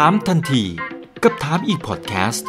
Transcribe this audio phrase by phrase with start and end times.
[0.00, 0.62] ถามทันที
[1.22, 2.48] กับถามอีกพอดแคสต์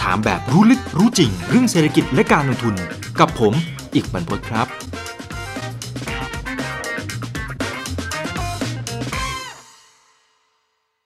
[0.00, 2.74] ถามแบบรู้ลึกรู้จริง เรื่องเศรษฐกิจและการลงทุน
[3.20, 3.54] กับผม
[3.94, 4.66] อีกบรรพตครับ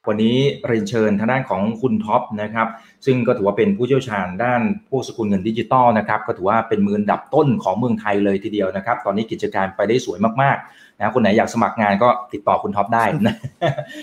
[0.09, 2.68] วันนี้เรียนเชิญทางด้านของคุณท็อปนะครับ
[3.07, 13.37] ซึ่งก็ถือว่าเป็นผู้เชี่ยวชาญด้านพวกสกุลเงินดิจิตอลนะครับก็ถือว่าเป็นมืออันดับต้นของเมืองไทยเลยทีเดียวนะครับ ตอนนี้กิจการไปได้สวยมากๆนะคนไหนอยากสมัครงานก็ติดต่อคุณท็อปได้นะ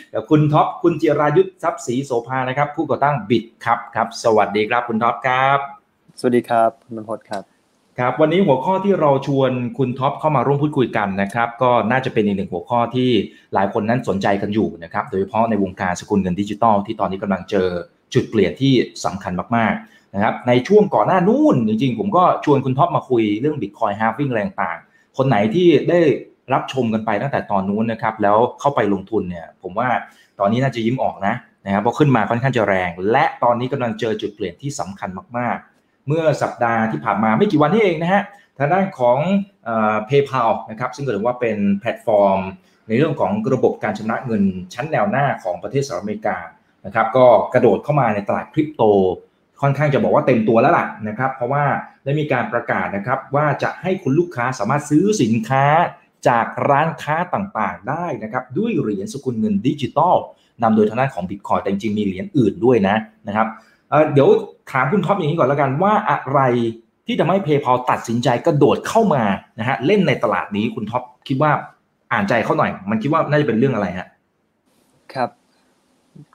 [0.09, 5.59] เดี๋ยวคุณท็อปคุณจิรายุสทรัพย์ศรีโสภานะครับ ผู้ก่อตั้ง Bitkub ครับ สวัสดีครับคุณท็อปครับ
[6.19, 7.43] สวัสดีครับคุณบรรพตครับ
[7.99, 13.09] ครับวันนี้หัวข้อที่เราชวนคุณท็อปเข้ามาร่วมพูดคุยกันนะครับ ก็น่าจะเป็นอีกหนึ่งหัวข้อที่
[13.53, 17.69] หลายคนนั้นสนใจกันอยู่นะครับ โดยเฉพาะในวงการสกุลเงินดิจิตอลที่ตอนนี้กำลังเจอ
[18.13, 18.73] จุดเปลี่ยนที่
[19.05, 24.77] สำคัญมากๆนะครับในช่วงก่อนหน้านู้นจริงๆ ผมก็ชวนคุณท็อปมาคุยเรื่อง Bitcoin halving แรงต่าง
[25.17, 25.99] คนไหนที่ได้
[26.53, 29.89] รับชมกันไปตั้งแต่ตอนนู้นนะครับแล้วเข้าไปลงทุนเนี่ยผมว่า
[30.39, 38.23] ตอนนี้น่าจะยิ้มออกนะนะครับเพราะขึ้นมาค่อนข้างจะแรง และตอนนี้กำลังเจอจุดเปลี่ยนที่สำคัญมากๆ เมื่อสัปดาห์ที่ผ่านมาไม่กี่วันนี้เองนะฮะ
[38.57, 39.17] ทางด้านของ
[39.65, 42.39] เอ่อ PayPal นะครับซึ่งก็ถือว่าเป็นแพลตฟอร์ม
[42.87, 44.43] ในเรื่องของระบบการชำระเงิน
[44.73, 46.37] ชั้นแนวหน้าของประเทศสหรัฐอเมริกา
[46.85, 48.83] นะครับก็กระโดดเข้ามาในตลาดคริปโต
[49.61, 51.63] ค่อนข้างจะบอกว่าเต็มตัวแล้วล่ะนะครับเพราะว่า
[52.03, 55.65] ได้มีการประกาศนะครับว่าจะให้คุณลูกค้าสามารถซื้อสินค้า
[56.27, 60.15] จากร้านค้าต่างๆได้นะครับด้วยเหรียญสกุลเงินดิจิตอล
[60.63, 62.95] นำโดยทางด้านของ Bitcoin แต่จริงๆมีเหรียญอื่นด้วยนะ
[63.27, 63.47] นะครับ
[63.89, 64.29] เดี๋ยว
[64.71, 66.39] ถามคุณท็อปอย่างนี้ก่อนแล้วกันว่าอะไร
[67.07, 69.23] ที่ทำให้ PayPal ตัดสินใจกระโดดเข้ามา
[69.59, 71.51] นะฮะเล่นในตลาดนี้คุณท็อปคิดว่า
[72.11, 74.07] อ่านใจเขาหน่อย มันคิดว่าน่าจะเป็นเรื่องอะไรฮะ
[75.13, 75.29] ครับ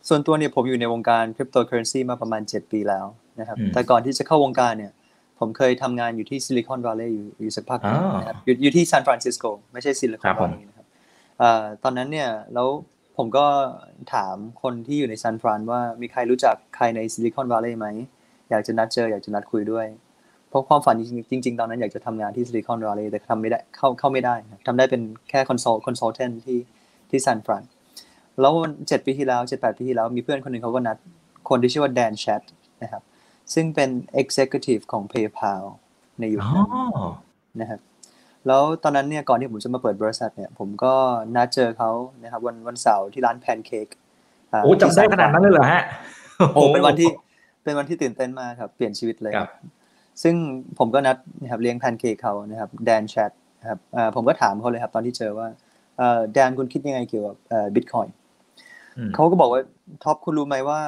[0.09, 3.07] ส่วนตัวเนี่ยผมอยู่ในวงการคริปโตเคอเรนซีมาประมาณ 7 ปีแล้ว
[3.41, 4.93] นะครับอืมแต่ก่อนที่จะเข้าวงการเนี่ย
[5.39, 10.87] ผมเคยทำงานอยู่ที่ซิลิคอนวัลเลย์อยู่อยู่สักพักหนึ่งอ่านนะครับอยู่อยู่ที่ซานฟรานซิสโกไม่ใช่ซิลิคอนครับผมวัลเลย์นะครับ
[11.39, 12.69] เอ่อตอนนั้นเนี่ยแล้ว
[13.17, 13.47] ผมก็
[14.15, 17.87] ถามคนที่อยู่ในซานฟรานว่ามีใครรู้จักใครในซิลิคอนวัลเลย์ไหม
[18.51, 19.87] อยากจะนัดเจอ อยากจะนัดคุยด้วย
[20.49, 26.59] เพราะความฝันจริงๆจริงๆตอนนั้นอยากจะทำงานที่ซิลิคอนวัลเลย์แต่ทำไม่ได้เข้าเข้าไม่ได้นะครับทำได้เป็นแค่ consult consultant ที่
[27.11, 27.63] ที่ซานฟราน
[28.41, 30.97] แล้ววันเจ็ดปีที่แล้วเจ็ดแปดปีที่แล้วมีเพื่อนคนหนึ่งเขาก็นัด
[31.49, 32.43] คนที่ชื่อว่า Dan Schatt
[32.83, 33.03] นะครับ
[33.55, 33.91] ซึ่งเป็น
[34.23, 35.63] Executive ของ PayPal
[36.21, 36.69] ในยุคอ๋อนั้น
[37.61, 37.81] นะครับ
[38.47, 40.95] แล้วตอนนั้นเนี่ยก่อนที่ผมจะมาเปิดบริษัทเนี่ย ผมก็
[41.37, 41.91] นัดเจอเขา
[42.23, 45.83] นะครับวันวันเสาร์ที่ร้านแพนเค้กอ่าโอ้จำได้ขนาดนั้นเลยเหรอฮะ
[46.55, 47.09] โอ้เป็นวันที่
[47.65, 49.51] เป็นวันที่ตื่นเต้นมากครับ เปลี่ยนชีวิตเลยครับ
[50.23, 50.35] ซึ่ง
[50.79, 53.31] ผมก็นัดนะครับเลี้ยงแพนเค้กเขานะครับ Dan Schatt
[53.61, 55.49] นะครับอ่าผมก็ถามเขาเลยครับ ตอนที่เจอว่า
[55.99, 58.26] เอ่อ Dan คุณคิดยังไงเกี่ยวกับเอ่อบิตคอยอืม
[59.15, 59.63] เขาก็บอกว่า
[60.05, 60.81] ท็อปคุณรู้ไหมว่า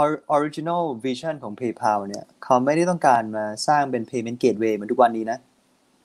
[0.00, 5.38] or- original vision ของ PayPal เนี่ย เขาไม่ได้ต้องการมาสร้างเป็น payment gateway เหมือนทุกวันนี้นะ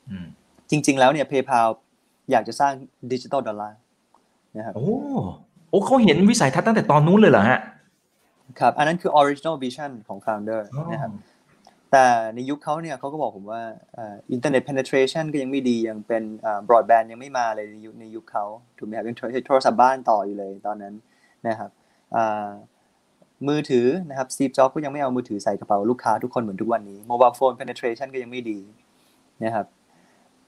[0.10, 0.26] อืม
[0.70, 1.68] จริง ๆ แล้วเนี่ย PayPal
[2.32, 2.72] อยากจะสร้าง
[3.12, 3.78] ดิจิ t a ลดอลลาร์
[4.58, 4.86] นะครับโอ้
[5.70, 7.60] โอ้เขาเห็นวิสัยทัศน์ตั้งแต่ตอนนู้นเลยเหรอฮะ
[8.60, 10.60] ครับ อันนั้นคือ original vision ของ founder
[10.94, 11.12] นะครับ
[11.92, 13.62] แต่ในยุคเขาเนี่ยเขาก็บอกผมว่า
[14.32, 18.46] อินเทอร์เน็ต penetration ก็ยังไม่ดียังเป็นอ่า broadband ยังไม่มาเลยในยุคในยุคเขา
[18.78, 20.94] ถูกไหมครับยังใช้โทรศัพท์บ้านต่ออยู่เลยตอนนั้น
[21.48, 21.72] นะครับ
[23.48, 28.60] มือถือนะครับ Steve Jobs ก็ยังไม่เอามือถือใส่กระเป๋าลูกค้าทุกคนเหมือนทุกวันนี้ mobile phone penetration ก็ยังไม่ดี
[29.44, 29.66] นะครับ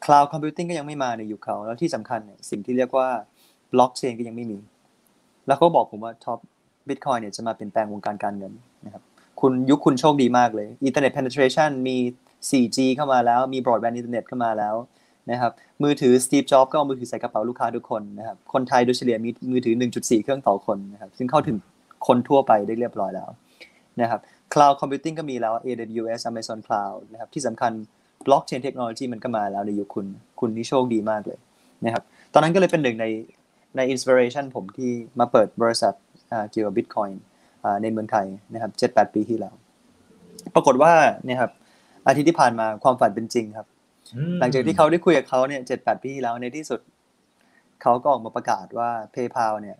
[0.05, 3.07] cloud computing ก็ยังไม่มาในยุคเขาแล้วที่สำคัญเนี่ยสิ่งที่เรียกว่า
[3.73, 4.59] blockchain ก็ยังไม่มี
[5.47, 6.39] แล้วเขาบอกผมว่า top
[6.87, 8.53] bitcoin เนี่ยจะมาเปลี่ยนแปลงวงการการเงิน
[8.85, 9.03] นะครับ
[9.41, 11.97] คุณยุคคุณโชคดีมากเลย Internet penetration มี
[12.49, 14.75] 4G เข้ามาแล้วมี broadband internet เข้ามาแล้ว
[15.31, 15.51] นะครับ
[15.83, 21.57] มือถือ Steve Jobs ก็เอามือถือใส่กระเป๋าลูกค้าทุกคนนะครับคนไทยโดยเฉลี่ยมีมือถือ 1.4 เครื่องต่อคนนะครับซึ่งเข้าถึง
[22.07, 23.29] คนทั่วไปได้เรียบร้อยแล้ว
[24.01, 24.19] นะครับ
[24.53, 27.71] Cloud computing ก็มีแล้ว AWS Amazon Cloud นะครับที่สำคัญ
[28.25, 30.05] blockchain technology มันก็มาแล้วในยุคคุณ
[30.39, 31.39] คุณนี่โชคดีมากเลย
[31.85, 32.03] นะครับ
[32.33, 33.05] ตอนนั้นก็เลยเป็นหนึ่งใน
[33.77, 35.93] ใน inspiration ผมที่มาเปิดบริษัท
[36.51, 37.13] เกี่ยวกับ bitcoin
[37.81, 39.53] ในเมืองไทยนะครับเจ็ดแปดปีที่แล้ว
[40.55, 40.93] ปรากฏว่า
[41.25, 41.51] เนี่ยครับ
[42.07, 43.67] อาทิตย์ที่ผ่านมาความฝันเป็นจริงครับ
[44.39, 46.79] หลังจากที่เขาได้คุยกับเขาเนี่ยเจ็ดแปดปีที่แล้วในที่สุด
[47.81, 49.77] เขาก็ออกมาประกาศว่า PayPal เนี่ย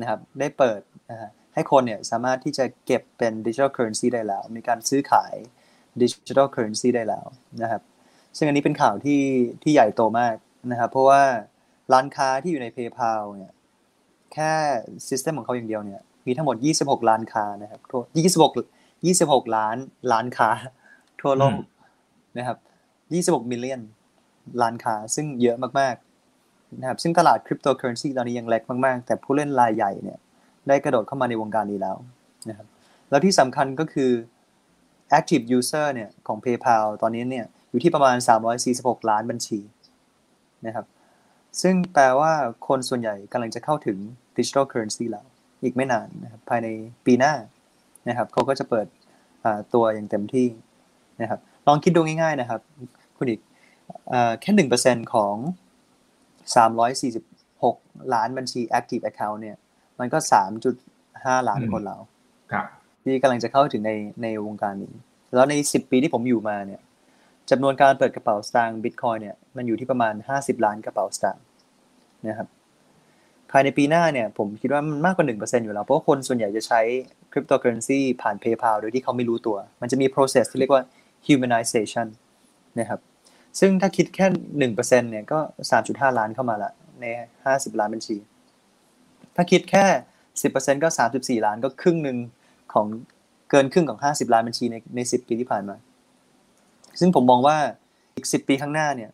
[0.00, 0.80] นะครับได้เปิด
[1.10, 5.34] นะฮะให้คนเนี่ยสามารถที่จะเก็บเป็น digital currency ได้แล้ว มีการซื้อขาย
[6.02, 7.26] digital currency ได้แล้ว
[7.62, 7.82] นะครับ
[8.36, 9.22] ซึ่งอันนี้เป็นข่าวที่
[9.62, 10.36] ที่ใหญ่โตมาก
[10.70, 11.22] นะครับเพราะว่า
[11.92, 13.52] ร้านค้าที่อยู่ใน PayPal เนี่ย
[14.32, 14.52] แค่
[15.08, 18.02] system ของเขาอย่างเดียวเนี่ยมีทั้งหมด 26 ล้านค้านะครับทั่ว
[19.14, 19.76] 26 26 ล้าน
[20.12, 20.50] ล้านค้า
[21.20, 21.60] ทั่วโลก
[22.38, 22.56] นะครับ
[23.12, 23.80] 26 million
[24.62, 30.18] ร้านค้าซึ่งเยอะมากๆนะครับซึ่งตลาดคริปโตเคอเรนซีตอนนี้ยังเล็กมากๆ แต่ผู้เล่นรายใหญ่เนี่ย
[30.68, 31.96] ได้กระโดดเข้ามาในวงการนี้แล้ว
[32.48, 32.66] นะครับ
[33.10, 34.10] แล้วที่สำคัญก็คือ
[35.18, 38.16] active user เนี่ยของ PayPal ตอนนี้เนี่ยอยู่ที่ประมาณ
[38.62, 39.60] 346 ล้านบัญชี
[40.66, 40.86] นะครับ
[41.62, 42.32] ซึ่งแปลว่า
[42.68, 43.98] คนส่วนใหญ่กำลังจะเข้าถึง
[44.36, 45.26] ดิจิทัลเคอเรนซีแล้ว
[45.62, 46.68] อีกไม่นานนะครับภายใน
[47.06, 47.34] ปีหน้า
[48.08, 48.86] นะครับเขาก็จะเปิด
[49.74, 50.48] ตัวอย่างเต็มที่
[51.22, 52.60] นะครับลองคิดดูง่ายๆนะครับ
[53.18, 53.40] คุณอีก
[54.40, 55.36] แค่หนึ่งเปอร์เซ็นของ
[56.56, 57.24] สามร้อยสี่สิบ
[57.62, 57.76] หก
[58.14, 59.56] ล้านบัญชี active account เนี่ย
[60.00, 60.74] มันก็สามจุด
[61.24, 62.00] ห้าล้านคนแล้ว
[63.02, 63.92] ที่กำลังจะเข้าถึงใน
[64.22, 64.92] ในวงการนี้
[65.34, 66.80] แล้วในสิบปีที่ผมอยู่มาเนี่ย
[67.50, 71.44] จำนวนการเปิดกระเป๋าสตางค์บิตคอยเนี่ยมันอยู่ที่ประมาณห้าสิบล้านกระเป๋าสตางค์
[72.28, 72.48] นะครับ
[73.50, 76.80] ภายในปีหน้าเนี่ยผมคิดว่ามันมากกว่าหนึ่งเปอร์เซ็นอยู่แล้ว เพราะคนส่วนใหญ่จะใช้
[77.32, 80.82] คริปโตเคอเรนซีผ่าน PayPal โดยที่เขาไม่รู้ตัว มันจะมี process ที่เรียกว่า
[81.26, 82.06] humanization
[82.78, 83.00] นะครับ
[83.60, 84.26] ซึ่งถ้าคิดแค่
[84.58, 85.38] หนึ่งเปอร์เซ็นเนี่ยก็
[85.70, 87.04] สามจุดห้าล้านเข้ามาละใน
[87.44, 88.16] ห้าสิบล้านบัญชี
[89.36, 89.84] ถ้าคิดแค่
[90.42, 92.18] สิบเปอร์เซ็นก็สามสิบสี่ล้านก็ครึ่งหนึ่ง
[92.72, 92.86] ของ
[93.50, 95.76] เกินครึ่งของห้าสิบล้านบัญชีในในสิบปีที่ผ่านมา
[97.00, 97.56] ซึ่งผมมองว่า
[98.16, 99.10] อีกสิบปีข้างหน้าเนี่ย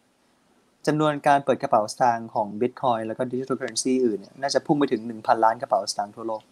[0.87, 6.43] จำนวนการเปิดกระเป๋าสตางค์ของ Bitcoin แล้วก็ดิจิทัลเคอเรนซีอื่นเนี่ยน่าจะพุ่งไปถึงหนึ่งพันล้านกระเป๋าสตางค์ทั่วโลก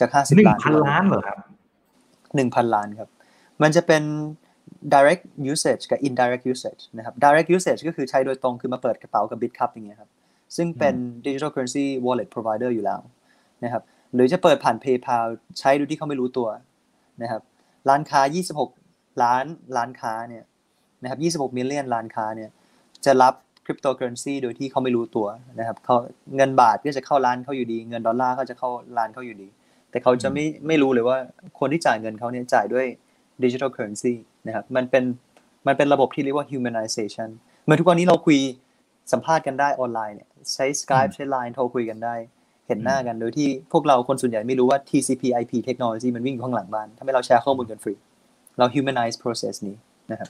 [0.00, 1.38] จากห้าสิบล้านหนึ่งพันล้านเหรอครับ
[2.34, 3.08] หนึ่งพันล้านครับ
[3.62, 4.02] มันจะเป็น
[4.94, 10.10] direct usage กับ indirect usage นะครับ direct usage ก็คือใช้โดยตรงคือมาเปิดกระเป๋ากับ Bitcup อย่างเงี้ยครับ
[10.56, 10.94] ซึ่งเป็น
[11.24, 13.00] digital currency wallet provider อยู่แล้ว
[13.64, 13.82] นะครับ
[14.14, 15.26] หรือจะเปิดผ่าน PayPal
[15.58, 16.48] ใช้โดยที่เขาไม่รู้ตัว
[17.22, 17.42] นะครับ
[17.88, 18.20] ร้านค้า
[18.66, 19.44] 26 ล้าน
[19.76, 20.44] ร้านค้าเนี่ย
[21.02, 21.18] นะครับ
[21.48, 22.50] 26 million ร้านค้าเนี่ย
[23.04, 23.34] จะรับ
[23.66, 25.26] คริปโตเคอเรนซีโดยที่เขาไม่รู้ตัว
[25.58, 25.96] นะครับเขา
[26.36, 29.48] เงินบาทก็จะเข้าร้านเขาอยู่ดี เงินดอลลาร์ก็จะเข้าร้านเขาอยู่ดี
[29.90, 31.18] แต่เขาจะไม่ไม่รู้เลยว่า
[31.58, 32.86] คนที่จ่ายเงินเขาเนี่ยจ่ายด้วย
[33.44, 34.14] digital currency
[34.46, 35.04] นะครับมันเป็น
[35.66, 37.28] มันเป็นระบบที่เรียกว่า humanization
[37.64, 38.38] เมื่อทุกวันนี้เราคุย
[39.12, 42.14] สัมภาษณ์กันได้ออนไลน์เนี่ยใช้ Skype ใช้ Line โทรคุยกันได้
[42.66, 47.94] เห็นหน้ากันโดยที่พวกเราคนส่วนใหญ่ไม่รู้ว่า TCP/IP เทคโนโลยีมันวิ่งอยู่ข้างหลังบ้านทำให้เราแชร์ข้อมูลกันฟรี
[48.58, 49.76] เรา humanize process นี้
[50.10, 50.28] นะครับ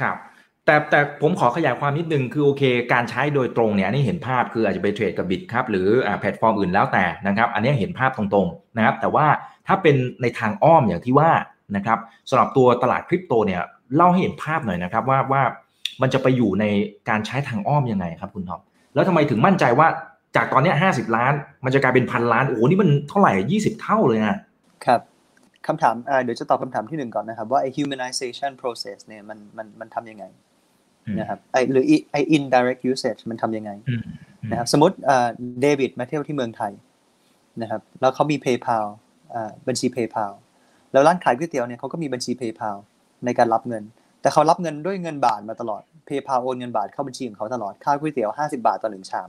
[0.00, 0.16] ครับ
[0.64, 5.88] แต่แต่ผมขอขยายความนิดนึงคือโอเค การใช้โดยตรงเนี่ยนี่เห็นภาพคืออาจจะไปเทรดกับบิตครับหรือ
[6.20, 9.26] แพลตฟอร์มอื่นแล้วแต่นะครับ อันนี้เห็นภาพตรงๆนะครับ แต่ว่า
[9.66, 11.30] ถ้าเป็นในทางอ้อมอย่างที่ว่า
[11.76, 11.98] นะครับ
[12.30, 13.62] สำหรับตัวตลาดคริปโตเนี่ย
[13.96, 15.42] เล่าให้เห็นภาพหน่อยนะครับว่าว่า
[16.02, 16.64] มันจะไปอยู่ใน
[17.08, 18.60] การใช้ทางอ้อมยังไงครับคุณท็อป
[18.94, 19.88] แล้วทำไมถึงมั่นใจว่า
[20.36, 21.32] จากตอนนี้ห้าสิบล้าน
[21.64, 24.38] มันจะกลายเป็นพันล้านโอ้โหนี่มันเท่าไหร่ยี่สิบเท่าเลยนะ
[24.86, 25.00] ครับ
[25.66, 30.24] คำถามเดี๋ยวจะตอบคำถามที่หนึ่งก่อนนะครับ ว่าไอ้ humanization process เนี่ยมันมันมันทำยังไง
[31.20, 33.70] นะครับไอหรือไอ indirect usage มันทำยังไง
[34.50, 34.96] นะครับสมมติ
[35.60, 36.72] เดวิดมาเที่ยวที่เมืองไทย
[37.62, 38.86] นะครับแล้วเขามี PayPal
[39.68, 40.32] บัญชี PayPal
[40.92, 42.76] แล้วร้านขายก๋วยเตี๋ยวเนี่ยเขาก็มีบัญชี PayPal
[43.24, 43.82] ในการรับเงิน
[44.20, 49.28] แต่เขารับเงินด้วยเงินบาทมาตลอด PayPal โอนเงินบาทเข้าบัญชีของเขาตลอดค่าก๋วยเตี๋ยว50 บาทต่อหนึ่งชาม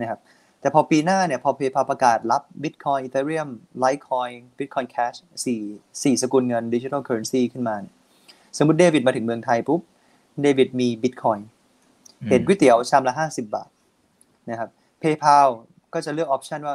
[0.00, 0.20] นะครับ
[0.60, 3.50] แต่พอปีหน้าเนี่ยพอ PayPal ประกาศรับ Bitcoin Ethereum
[3.82, 7.76] Litecoin Bitcoin Cash 4 4สกุลเงิน Digital Currency ขึ้นมา
[8.58, 9.80] สมมติเดวิดมาถึงเมืองไทยปุ๊บ
[10.42, 11.46] เดวิดมีบิตคอยน์
[12.30, 13.68] เห็นก๋วยเตี๋ยวชามละห้าสิบบาท
[14.50, 14.68] นะครับ
[14.98, 15.36] เพย์พา
[15.94, 16.74] ก็จะเลือกออปชันว่า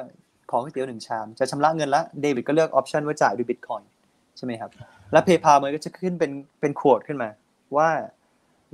[0.52, 3.88] ขอก๋วยเตี๋ยวหนึ่งชาม จะชำระเงินละเดวิดก็เลือกออปชันว่าจ่ายด้วยบิตคอยน์
[4.38, 4.72] ใช่ไหมครับ
[5.12, 6.32] แล้วเพย์พามันก็จะขึ้นเป็น
[6.62, 7.30] เป็นขวดขึ้นมา
[7.78, 7.90] ว่า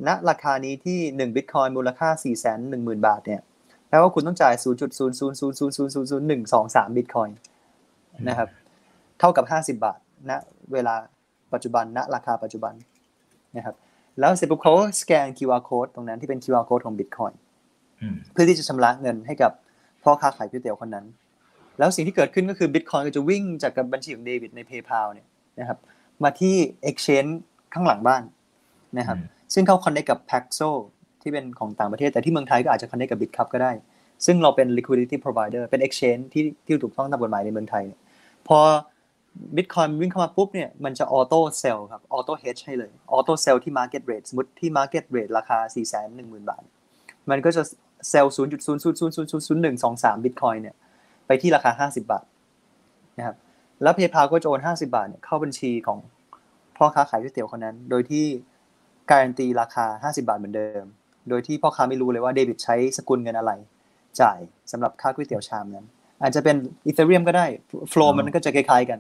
[0.08, 3.42] ณราคานี้ที่หนึ่งบิตคอยน์มูลค่าสี่แสนหนึ่งหมื่นบาทเนี่ย
[3.90, 7.38] แปลว่าคุณต้องจ่ายศูนย์จุดศูนย์ศูนย์ศูนย์ศูนย์ศูนย์ศูนย์หนึ่งสองสามบิตคอยน์
[8.28, 8.50] นะครับ
[9.20, 10.00] เท่ากับห้าสิบบาท
[10.30, 10.32] ณ
[10.74, 10.96] เวลา
[11.54, 12.74] ปัจจุบันณราคาปัจจุบัน
[13.58, 13.76] นะครับ
[14.20, 17.34] แล้วเสร็จปุ๊บเขาสแกน QR code ตรงนั้นที่เป็น QR code ของ Bitcoin
[18.32, 19.52] เพื่อที่จะชำระเงินให้กับ
[20.04, 21.06] พ่อค้าขายก๋วยเตี๋ยวคนนั้น
[21.80, 25.28] แล้วสิ่งที่เกิดขึ้นก็คือ Bitcoin ก็จะวิ่งจากกับบัญชีของเดวิดใน PayPal เนี่ย
[25.60, 25.80] นะครับ
[26.24, 26.56] มาที่
[26.90, 27.32] Exchange
[27.74, 28.24] ข้างหลังบ้าน
[28.98, 29.18] นะครับ
[29.54, 30.70] ซึ่งเขาคอนเนคกับ Paxo
[31.22, 33.72] ที่เป็นของต่างประเทศ แต่ที่เมืองไทยก็อาจจะคอนเนคกับ Bitcup ก็ได้
[34.26, 37.84] ซึ่งเราเป็น liquidity provider เป็น exchange ที่ที่ถูกต้องตามกฎหมายในเมืองไทย
[38.48, 38.60] พอ
[39.56, 45.30] บิตคอยวิ่งเข้ามาปุ๊บเนี่ย มันจะ auto sell ครับ auto hedge ให้เลย auto sell ที่ market rate สมมติที่ market rate
[45.38, 46.64] ราคาสี่แสนหนึ่งหมื่นบาท
[47.30, 47.64] มันก็จะ
[48.10, 50.76] เซลล์ศูนย์จุดศูนย์ศูนย์ศูนย์ศูนย์ศูนย์ศูนย์หนึ่งสองสามบิตคอยเนี่ย
[51.28, 52.26] ไปที่ราคาห้าสิบบาท
[53.18, 53.36] นะครับ
[53.84, 56.00] แล้วเพย์พาก็จะโอนห้าสิบาทเนี่ยเข้าบัญชีของ
[56.78, 58.26] พ่อค้าขายก๋วยเตี๋ยวคนนั้น โดยที่
[59.10, 60.86] การันตีราคาห้าสิบาทเหมือนเดิม
[61.30, 63.52] โดยที่พ่อค้าไม่รู้เลยว่าเดบิตใช้สกุลเงินอะไร
[64.22, 64.40] จ่าย
[64.72, 65.86] สำหรับค่าก๋วยเตี๋ยวชามนั้น
[66.22, 66.56] อาจจะเป็น
[66.88, 67.46] อีเธอเรียมก็ได้
[67.90, 69.00] โฟล์มันก็จะคล้ายๆกัน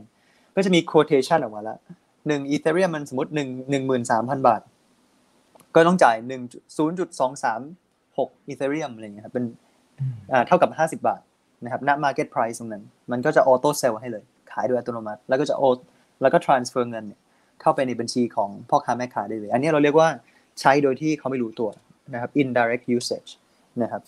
[0.55, 1.77] ก็จะมี quotation ออกมาแล้ว
[2.27, 4.61] หนึ่งอีเธเรียมมันสมมติหนึ่งหนึ่งหมื่นสามพันบาท
[5.75, 6.41] ก็ต้องจ่ายหนึ่ง
[6.77, 7.61] ศูนย์จุดสองสาม
[8.17, 9.45] หกอีเธเรียมอะไรเงี้ยครับเป็น
[10.47, 11.21] เท่ากับห้าสิบาท
[11.63, 15.63] นะครับณ market price ตรงนั้น มันก็จะออโต้เซลให้เลย ขายโดยอัตโนมัติ แล้วก็จะโอ
[16.21, 17.05] แล้วก็ transfer เงิน
[17.61, 20.07] เข้าไปในบัญชีของพ่อค้าแม่ค้าได้เลย อันนี้เราเรียกว่า
[20.61, 21.69] ใช้โดยที่เขาไม่รู้ตัว
[22.13, 23.31] นะครับ indirect usage
[23.81, 24.01] นะครับ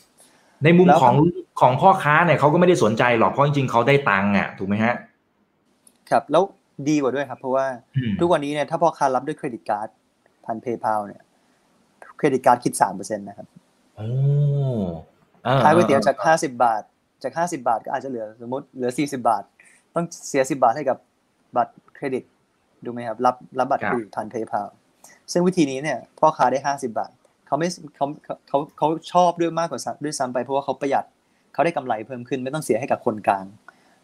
[0.64, 1.16] ในมุมของ
[1.62, 4.96] ของพ่อค้าเนี่ยเขาก็ไม่ได้สนใจหรอกเพราะจริงๆเขาได้ตังค์อะถูกไหมฮะ
[6.10, 6.44] ครับแล้ว
[6.90, 7.66] ดีกว่าด้วยครับ เพราะว่า
[8.20, 9.88] ทุกวันนี้เนี่ยถ้าพ่อค้ารับด้วยเครดิตการ์ด
[10.46, 11.22] ผ่านเพย์เพาเนี่ย
[12.18, 13.48] เครดิตการ์ดคิดสามเปอร์เซ็นต์นะครับ
[13.96, 14.08] โอ้
[15.48, 16.84] ออขายก๋วยเตี๋ยวจากห้าสิบาท
[17.24, 19.44] จากห้าสิบาทก็อาจจะเหลือสมมติเหลือสี่สิบาท
[19.96, 20.98] ต้องเสียสิบาทให้กับ
[21.56, 22.24] บัตรเครดิต
[22.86, 24.62] ดูไหมครับรับรับบัตรเครดิตทันเพย์พา
[25.32, 27.12] ซึ่งวิธีนี้เนี่ยพ่อค้าได้ห้าสิบาท
[27.48, 28.06] เขาไม่เขา
[28.48, 31.06] เขาเขาชอบด้วยมากกว่าด้วยซ้ำไปเพราะว่าเขาประหยัด
[31.54, 33.46] เขาได้กำไรเพิ่มขึ้นไม่ต้องเสียให้กับคนกลาง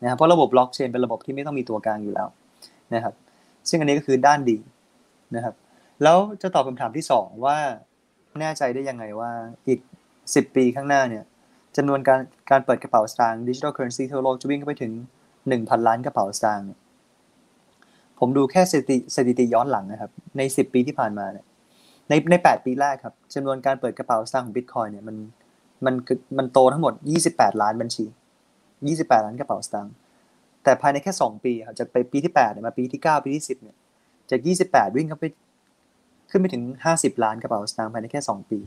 [0.02, 2.28] นะครับเพราะระบบบล็อกเชนเป็นระบบที่ไม่ต้องมีตัวกลางอยู่แล้ว
[2.94, 3.14] นะครับ
[3.70, 4.58] ซึ่งอันนี้ก็คือด้านดี
[5.36, 5.56] นะครับ
[6.04, 7.58] แล้วจะตอบคำถามที่สองว่า
[8.40, 9.32] แน่ใจได้ยังไงว่า
[9.68, 9.80] อีก
[10.36, 11.24] สิบปีข้างหน้าเนี่ย
[11.78, 12.20] จำนวนการ
[12.52, 14.92] การเปิดกระเป๋าสตางค์ digital currency ทั่วโลกจะวิ่งไปถึง
[15.48, 16.68] หนึ่งพันล้านกระเป๋าสตางค์
[18.20, 21.46] ผมดูแค่สถิติสถิติย้อนหลังนะครับ ในสิบปีที่ผ่านมาเนี่ย
[22.10, 25.16] ในในแปดปีแรกครับจำนวนการเปิดกระเป๋าสตางค์ของบิตคอยเนี่ยมัน
[25.86, 25.96] มัน
[26.38, 28.06] มันโตทั้งหมดยี่สิบแปดล้านบัญชี
[28.88, 29.94] ยี่สิบแปดล้านกระเป๋าสตางค์
[30.64, 33.76] แต่ภายในแค่สองปีครับจากไปปีที่แปดมาปีที่เก้าปีที่สิบเนี่ย
[34.30, 35.26] จากยี่สิบแปดวิ่งเข้าไป
[36.30, 38.60] ขึ้นไปถึงห้าสิบล้านกระเป๋าสตางค์ภายในแค่สองปี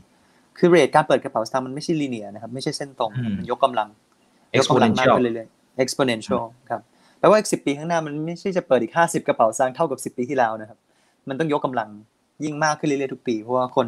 [0.57, 3.89] คือเรทการเปิดกระเป๋าสตางค์มันไม่ใช่ลีเนียนะครับไม่ใช่เส้นตรงมันยกกำลัง
[4.57, 6.81] ยกกำลังมากขึ้นเรื่อยๆ exponential ครับ
[7.19, 10.79] แปลว่าอีกสิปีข้างหน้ามันไม่ใช่จะเปิดอีกห้าสิบกระเป๋าสตางเท่ากับสิบปีที่แล้วนะครับ
[11.29, 11.89] มันต้องยกกำลัง
[12.43, 13.87] ยิ่งมากขึ้นเรื่อยๆทุกปี เพราะว่าคน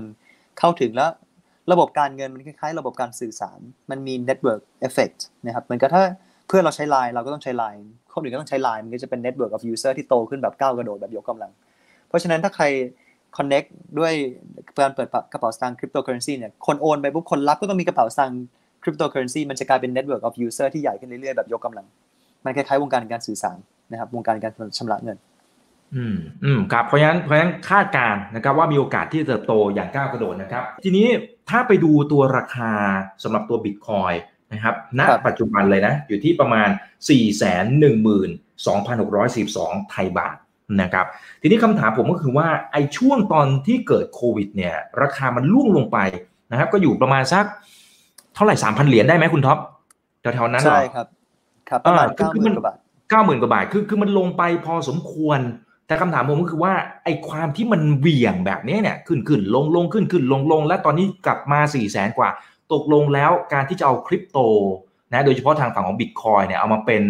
[0.59, 1.09] เข้าถึงแล้ว
[1.71, 6.03] ระบบการเงินมันคล้ายๆ ระบบการสื่อสาร มันมี network effect นะครับเหมือนกับถ้า
[6.47, 11.51] เพื่อเราใช้ Line เราก็ต้องใช้ Line คนอื่นก็ต้องใช้ Line มันก็จะเป็น network of user ที่โตขึ้นแบบก้าวกระโดดแบบยกกำลัง
[12.07, 12.65] เพราะฉะนั้นถ้าใคร
[13.37, 13.67] connect
[13.99, 14.13] ด้วย
[14.77, 18.41] การเปิดกระเป๋าสตางค์คริปโตเคอเรนซีเนี่ยคนโอนไปปุ๊บคนรับก็ต้องมีกระเป๋าสตางค์
[18.87, 21.85] คริปโตเคอเรนซีมันจะกลายเป็น network of user ที่ใหญ่ขึ้นเรื่อยๆแบบยกกำลัง
[22.45, 23.57] มันคล้ายๆวงการการสื่อสาร
[23.91, 25.17] นะครับวงการการชำระเงิน
[25.95, 31.07] อืมอืมครับเพราะฉะนั้นเพราะฉะนั้นคาดการนะครับว่ามีโอกาสที่จะเติบโตอย่างก้าวกระโดดนะครับ ทีนี้
[31.49, 32.71] ถ้าไปดูตัวราคา
[33.23, 34.13] สำหรับตัวบิตคอย
[34.53, 36.69] นะครับณปัจจุบันเลยนะ อยู่ที่ประมาณ
[37.07, 37.11] 4 1
[38.65, 40.37] 2 6 4 2ไทยบาท
[40.81, 41.05] นะครับ
[41.41, 45.97] ทีนี้คำถามผมก็คือว่าไอ้ช่วงตอนที่เกิดโควิดเนี่ยราคามันล่วงลงไป
[46.51, 47.45] นะครับก็อยู่ประมาณสัก
[48.37, 49.57] เท่าไหร่3,000เหรียญได้ไหมคุณท็อป
[50.21, 51.07] แถวๆนั้นเหรอใช่ครับ
[51.69, 52.77] ครับประมาณเก้าหมื่นกว่าบาท
[53.09, 55.39] เก้าหมื่นกว่าบาทคือคือมันลงไปพอสมควร
[55.87, 62.29] แต่คำถามผมก็คือว่าไอ้ความที่มันเหวี่ยงแบบนี้เนี่ยขึ้นขึ้นลงลงขึ้นขึ้นลงลงและตอนนี้กลับมา4ี่แสนกว่า
[62.73, 64.37] ตกลงแล้วการที่จะเอาคริปโต
[65.13, 67.03] นะโดยเฉพาะทางฝั่งของบิตคอยเนี่ยเอามาเป็น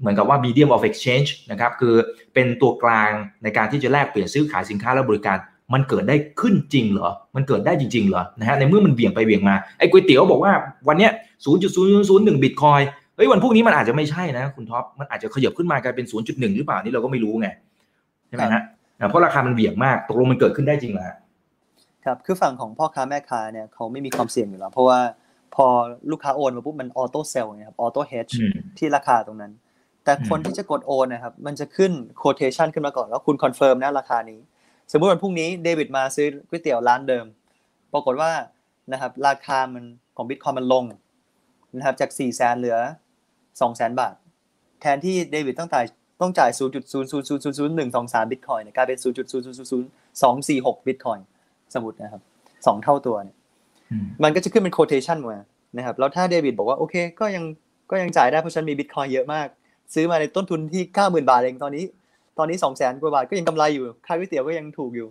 [0.00, 1.94] เหมือนกับว่า medium of exchange นะครับคือ
[2.34, 3.10] เป็นตัวกลาง
[3.42, 5.36] ในการที่จะแลกเปลี่ยนซื้อขายสินค้าและบริการ
[5.74, 10.52] มันเกิดได้ขึ้นจริงเหรอ มันเกิดได้จริง ๆ เหรอนะฮะในเมื่อมันเบี่ยงไปเบี่ยงมาไอ้ก๋วยเตี๋ยวบอกว่า
[10.88, 11.12] วันเนี้ย
[11.72, 12.80] 0.0001บิตคอย
[13.16, 17.48] เฮ้ยวันพรุ่งนี้มันอาจจะไม่ใช่นะคุณท็อปมันอาจจะขยับขึ้นมากลายเป็น 0.1 หรือเปล่านี่เราก็ไม่รู้ไง
[18.28, 18.62] ใช่ไหมฮะ
[19.08, 21.04] เพราะราคามันเบี่ยงมากตกลงมันเกิดขึ้นได้จริงเหรอ
[22.04, 24.98] ครับคือฝั่งของพ่อค้าแม่ค้าเนี่ยเขาไม่มีความเสี่ยงอยู่แล้ว เพราะว่า
[25.54, 25.66] พอ
[26.10, 28.26] ลูกค้าโอนมาปุ๊บมัน auto sell นะครับ auto hedge
[28.78, 29.52] ที่ราคาตรงนั้น
[30.04, 34.40] แต่คนที่จะกดโอนนะครับมันจะขึ้น quotation ขึ้นมาก่อนแล้วคุณ confirm นะราคานี้
[34.90, 37.26] สมมติวันพรุ่งนี้เดวิดมาซื้อก๋วยเตี๋ยวร้านเดิม
[37.92, 38.30] ปรากฏว่า
[38.92, 39.84] นะครับราคามัน
[40.16, 40.84] ของบิตคอยมันลง
[41.76, 42.76] นะครับจาก4ี่แสนเหลือ
[43.22, 44.14] 2องแสนบาท
[44.80, 45.84] แทนที่เดวิดต้องจ่าย
[46.20, 51.18] ต้องจ่าย 0.0000123 บิตคอยเนี่ยกลายเป็น 0.0000246 บิตคอย
[51.74, 52.22] สมมตินะครับ
[52.66, 53.36] สองเท่าตัวเนี่ย
[54.22, 55.38] มันก็จะขึ้นเป็น quotation มา
[55.76, 57.44] นะครับแล้วถ้าเดวิดบอกว่าโอเคก็ยัง
[57.90, 59.48] ก็ยังจ่ายได้เพราะฉันมีบิตคอยเยอะมาก
[59.94, 61.84] ซื้อมาในต้นทุนที่ 90,000 บาทเองตอนนี้
[62.38, 65.08] ตอนนี้200,000กว่าบาทก็ยังกำไรอยู่ค่าก๋วยเตี๋ยวก็ยังถูกอยู่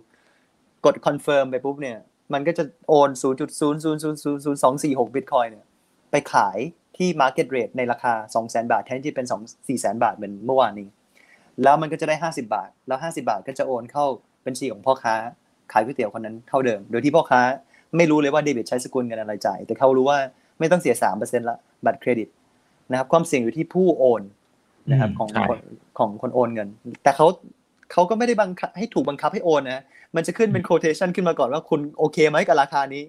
[0.86, 1.96] กด confirm ไปปุ๊บเนี่ย
[2.32, 5.64] มันก็จะโอน0.0000246บิตคอยเนี่ย
[6.10, 6.58] ไปขาย
[6.96, 8.12] ที่ market rate ในราคา
[8.42, 9.34] 200,000 บาท แทนที่เป็น 2
[9.68, 10.88] 400,000 บาทเหมือนเมื่อวานนี้
[11.62, 14.06] แล้วมันก็จะได้ 50 บาท แล้ว 50 บาทก็จะโอนเข้า
[14.46, 15.14] บัญชีของพ่อค้า
[15.72, 17.40] ขายก๋วยเตี๋ยวคนนั้นเท่าเดิม โดยที่พ่อค้า
[17.96, 20.18] ไม่รู้เลยว่าเดบิตใช้สกุลเงินอะไรจ่าย แต่เขารู้ว่า
[20.58, 22.28] ไม่ต้องเสีย3%ละบัตรเครดิต
[22.90, 24.22] นะครับความเสี่ยงอยู่ที่ผู้โอน
[24.90, 25.58] นะครับของคน
[25.98, 26.68] ของคนโอนเงิน
[27.02, 27.26] แต่เขา
[27.92, 29.82] เขาก็ไม่ได้บังคับให้ถูกบังคับให้โอนนะ
[30.16, 33.02] มันจะขึ้นเป็น quotation ขึ้นมาก่อนว่าคุณโอเคไหมกับราคานี้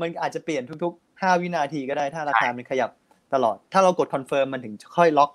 [0.00, 2.90] มันอาจจะเปลี่ยนทุกๆ 5 วินาทีก็ได้ถ้าราคามันขยับ
[3.34, 5.30] ตลอด ถ้าเรากด confirm มันถึงค่อยล็อก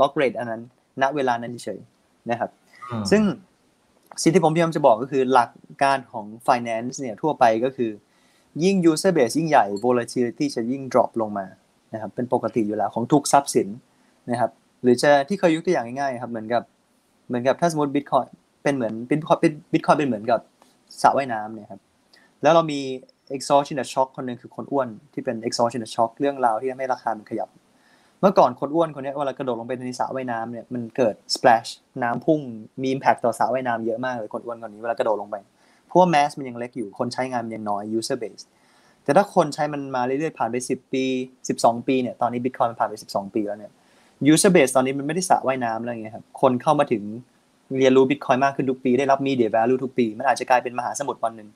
[0.00, 0.62] ล็อกเรทอันนั้น
[1.02, 1.80] ณเวลานั้นเฉย
[2.30, 2.50] นะครับ
[3.10, 3.22] ซึ่ง
[4.22, 5.50] สิ่งที่ผมพยายามจะบอกก็คือหลัก
[5.82, 7.90] การของ finance เนี่ยทั่วไปก็คือ
[8.64, 11.46] ยิ่ง user base ยิ่งใหญ่ volatility จะยิ่ง drop ลงมา
[11.92, 13.68] นะครับเป็นปกติอยู่แล้วของทุกทรัพย์สิน
[14.30, 14.50] นะครับ
[14.82, 16.62] หรือจะที่เคยยกตัวอย่างง่ายๆครับเหมือนกับ
[17.28, 18.26] เหมือนกับถ้าสมมติ bitcoin
[18.62, 20.40] เป็นเหมือน bitcoin เป็น bitcoin เป็นเหมือนกับ
[21.02, 21.80] สระว่ายน้ำเนี่ยครับ
[22.42, 22.80] แล้วเรามี
[23.36, 27.48] exogenous shock คนหนึ่งคือคนอ้วนที่เป็น exogenous shock เรื่องราวที่ทำให้ราคามันขยับ
[28.20, 31.68] เมื่อก่อนคนอ้วนคนนี้เวลากระโดดลงไปในสระว่ายน้ำเนี่ยมันเกิด splash
[32.02, 32.40] น้ำพุ่ง
[32.82, 35.36] มี impact ต่อสระว่ายน้ำเยอะมากเลยคนอ้วนคนนี้เวลากระโดดลงไป
[35.86, 38.44] เพราะว่า mass มันยังเล็กอยู่คนใช้งานมันยังน้อย user base
[39.04, 41.04] แต่ถ้าคนใช้มันมาเรื่อยๆผ่านไป 10 ปี
[41.46, 43.72] 12 ปีเนี่ยตอนนี้ bitcoin มันผ่านไป 12 ปีแล้วเนี่ย
[44.30, 47.02] user base ตอนนี้มันไม่ได้สระว่ายน้ำอะไรเงี้ยครับคนเข้ามาถึง
[47.78, 51.48] เรียนรู้ bitcoin มากขึ้นทุกปี ได้รับ media value ทุกปี มันอาจจะกลายเป็นมหาสมุทรวันหนึ่ง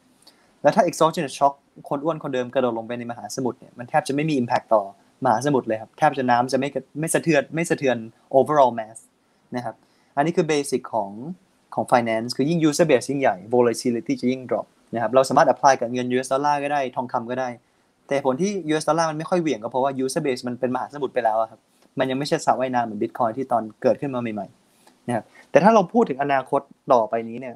[0.63, 1.55] แล้วถ้า exogenous shock
[1.89, 4.83] คนอ้วนคนเดิมกระโดดลงไปในมหาสมุทรเนี่ยมันแทบจะไม่มี impact ต่อ
[5.25, 6.69] มหาสมุทรเลยครับแทบจะน้ำจะไม่
[7.01, 7.97] ไม่สะเทือนไม่สะเทือน
[8.39, 8.99] overall mass
[9.57, 9.75] นะครับ
[10.17, 11.11] อันนี้คือเบสิกของ
[11.75, 17.49] ของ finance คือยิ่ง user base ยิ่งใหญ่ volatility จะยิ่ง drop นะครับเราสามารถ apply กับเงิน US ดอลลาร์ก็ได้ทองคำก็ได้
[18.09, 21.61] แต่ผลที่ US ดอลลาร์มันไม่ค่อยเหวี่ยงก็เพราะว่า user base มันเป็นมหาสมุทรไปแล้วครับ
[21.99, 26.61] มันยังไม่ใช่สระว่ายน้ำเหมือน Bitcoin ที่ตอนเกิดขึ้นมาใหม่ๆนะครับแต่ถ้าเราพูดถึงอนาคต
[26.93, 27.55] ต่อไปนี้เนี่ย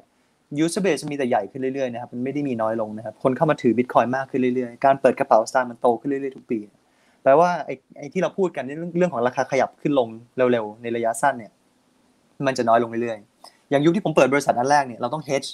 [0.63, 6.59] user base มีแต่ใหญ่ขึ้นเรื่อยๆนะครับมันไม่ได้มีน้อยลงนะครับคนเข้ามาถือ Bitcoin มากขึ้นเรื่อยๆ การเปิดกระเป๋าสตางค์มันโตขึ้นเรื่อยๆทุกปี
[7.23, 8.63] แปลว่าไอ้ไอ้ที่เราพูดกัน
[8.97, 10.07] เรื่องของราคาขยับขึ้นลง
[10.51, 11.51] เร็วๆในระยะสั้นเนี่ย
[12.47, 15.49] มันจะน้อยลงเรื่อยๆอย่างยุคที่ผมเปิดบริษัทอันแรกเนี่ยเราต้อง hedge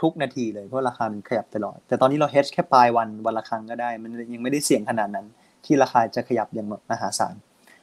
[0.00, 5.26] ทุกนาทีเลยเพราะราคามันขยับตลอด แต่ตอนนี้เรา hedge แค่ปลายวันวันละครั้งก็ได้ มันยังไม่ได้เสี่ยงขนาดนั้น
[5.64, 7.34] ที่ราคาจะขยับอย่างมหาศาล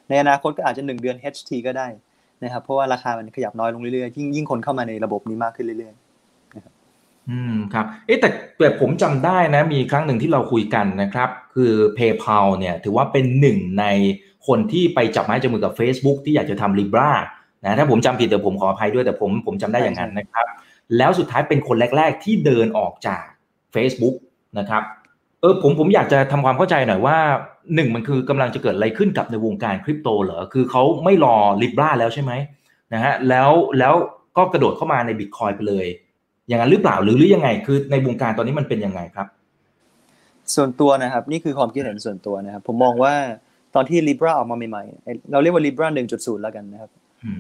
[0.10, 1.88] ในอนาคตก็อาจจะหนึ่งเดือน hedge ทีก็ได้
[2.44, 6.74] นะครับ เพราะว่าราคามันขยับน้อยลงเรื่อยๆยิ่งยิ่งคนเข้ามาในระบบนี้มากขึ้นเรื่อยๆนะครับ
[7.30, 13.86] อืมครับเอ๊แต่แต่ผมจำได้นะมีครั้งหนึ่งที่เราคุยกันนะครับ คือ PayPal เนี่ยถือว่าเป็นหนึ่งใน
[14.48, 17.12] คนที่ไปจับไม้จับมือกับ Facebook ที่อยากจะทำ Libra
[17.64, 20.48] นะถ้าผมจำผิดเดี๋ยวผมขออภัยด้วยแต่ผมผมจำได้อย่างนั้นนะครับ
[20.98, 23.24] แล้วสุดท้ายเป็นคนแรก ๆ ที่เดินออกจาก
[23.76, 24.16] Facebook
[24.60, 24.84] นะครับ
[25.42, 27.18] เออผมผมอยากจะทำความเข้าใจหน่อยว่า
[27.76, 32.32] หนึ่งมันคือกำลังจะเกิดอะไรขึ้นกับในวงการคริปโตเหรอ คือเขาไม่รอ Libra แล้วใช่ไหม
[32.94, 33.50] นะฮะ แล้ว
[33.80, 33.94] แล้ว
[34.38, 35.88] ก็กระโดดเข้ามาใน Bitcoin ไปเลย
[36.48, 39.28] อย่างนั้นหรือเปล่าหรือหรือยังไง คือในวงการตอนนี้มันเป็นยังไงครับ
[40.56, 43.14] ส่วนตัวนะครับ นี่คือความคิดเห็นส่วนตัวนะครับ ผมมองว่า
[43.76, 46.92] ตอนที่ Libra ออกมาใหม่ๆ เราเรียกว่า Libra 1.0 แล้วกันนะครับ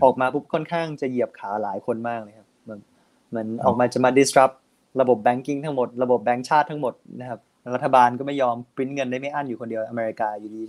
[0.03, 4.55] ออกมาปุ๊บค่อนข้างจะเหยียบขาหลายคนมากเลยครับเหมือนออกมาจะมา disrupt
[5.01, 7.39] ระบบ banking ทั้งหมด ระบบแบงก์ชาติทั้งหมดนะครับ
[7.75, 10.61] รัฐบาลก็ไม่ยอมปริ้นเงินได้ไม่อั้นอยู่คนเดียวอเมริกาอยู่ดี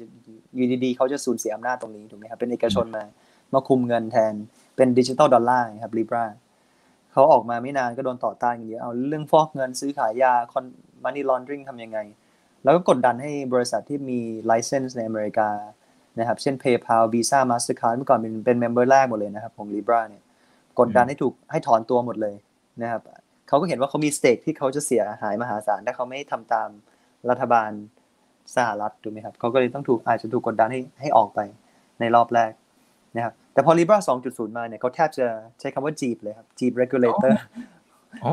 [0.57, 3.05] อยู่ดีๆเขาจะสูญเสียอำนาจตรงนี้ถูกไหมครับเป็นเอกชนมา
[3.55, 4.35] มาคุมเงินแทน
[4.77, 6.25] เป็นดิจิตอลดอลลาร์ครับ Libra
[7.13, 10.65] เขาออกมาไม่นานก็โดนต่อต้านกันเยอะเอาเรื่องฟอกเงินซื้อขายยาคอน
[11.03, 11.99] money laundering ทำยังไง
[12.65, 15.49] แล้วก็กดดันให้บริษัทที่มี license ในอเมริกา
[16.19, 20.23] นะครับเช่น PayPal Visa Mastercard เมื่อก่อนเป็นเป็น member แรกหมดเลยนะครับของ Libra เนี่ย
[20.79, 22.35] กดดันให้ถูกให้ถอนตัวหมดเลย
[22.83, 23.03] นะครับ
[23.51, 26.69] เขาก็เห็นว่าเขามี stake ที่เขาจะเสียหายมหาศาลถ้าเขาไม่ทำตาม
[27.31, 27.71] รัฐบาล
[28.57, 31.41] สหรัฐถูกไหมครับเขาก็เลยต้องถูกอาจจะถูกกดดันให้ให้ออกไป
[32.01, 32.53] ในรอบแรก
[33.17, 35.27] นะครับแต่พอ Libra 2.0 มาเนี่ยเขาแทบจะ
[35.61, 37.35] ใช้คำว่าจีบเลยครับ จีบ regulator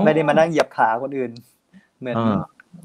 [0.06, 1.32] ไม่ได้มานั่งเหยียบขาคนอื่น
[2.00, 2.18] เหมือน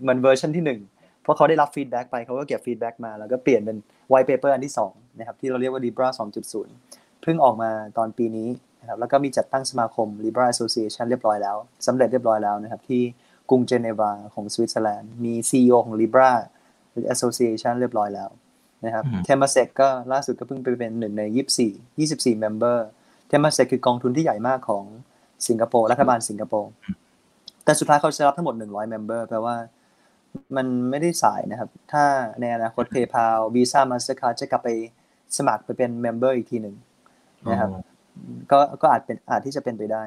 [0.03, 0.81] เหมือนเวอร์ชันที่หนึ่ง
[1.23, 3.77] เพราะเขาได้รับ feedback ไปเขาก็เก็บ feedback มา แล้วก็เปลี่ยนเป็น
[4.13, 6.09] white paper อันที่2นะครับที่เราเรียกว่า Libra
[6.65, 8.49] 2.0 เพิ่งออกมาตอนปีนี้
[8.83, 13.03] นะครับแล้วก็มีจัดตั้งสมาคม Libra Association เรียบร้อยแล้วสำเร็จเรียบร้อยแล้วนะครับที่
[13.51, 16.31] กรุงเจนีวาของสวิตเซอร์แลนด์มี CEO ของ Libra
[17.15, 18.31] Association เรียบร้อยแล้ว
[18.85, 21.23] นะครับเทมเซกก็ล่าสุดก็เพิ่งไปเป็นหนึ่งใน
[21.67, 22.87] 24 24 member
[23.29, 24.85] เทมเซกคือกองทุนที่ใหญ่มากของ
[25.49, 26.71] สิงคโปร์รัฐบาลสิงคโปร์
[27.65, 29.57] แต่สุดท้ายเขาจะรับทั้งหมด 100 member แปลว่า
[30.57, 32.05] มันไม่ได้สายนะครับ ถ้า
[32.41, 34.69] ในอนาคต PayPal Visa Mastercard จะกลับไป
[35.37, 36.77] สมัครไปเป็น member อีกทีหนึ่ง
[37.51, 37.71] นะครับ
[38.53, 40.03] ก็ก็อาจเป็นอาจที่จะเป็นไปได้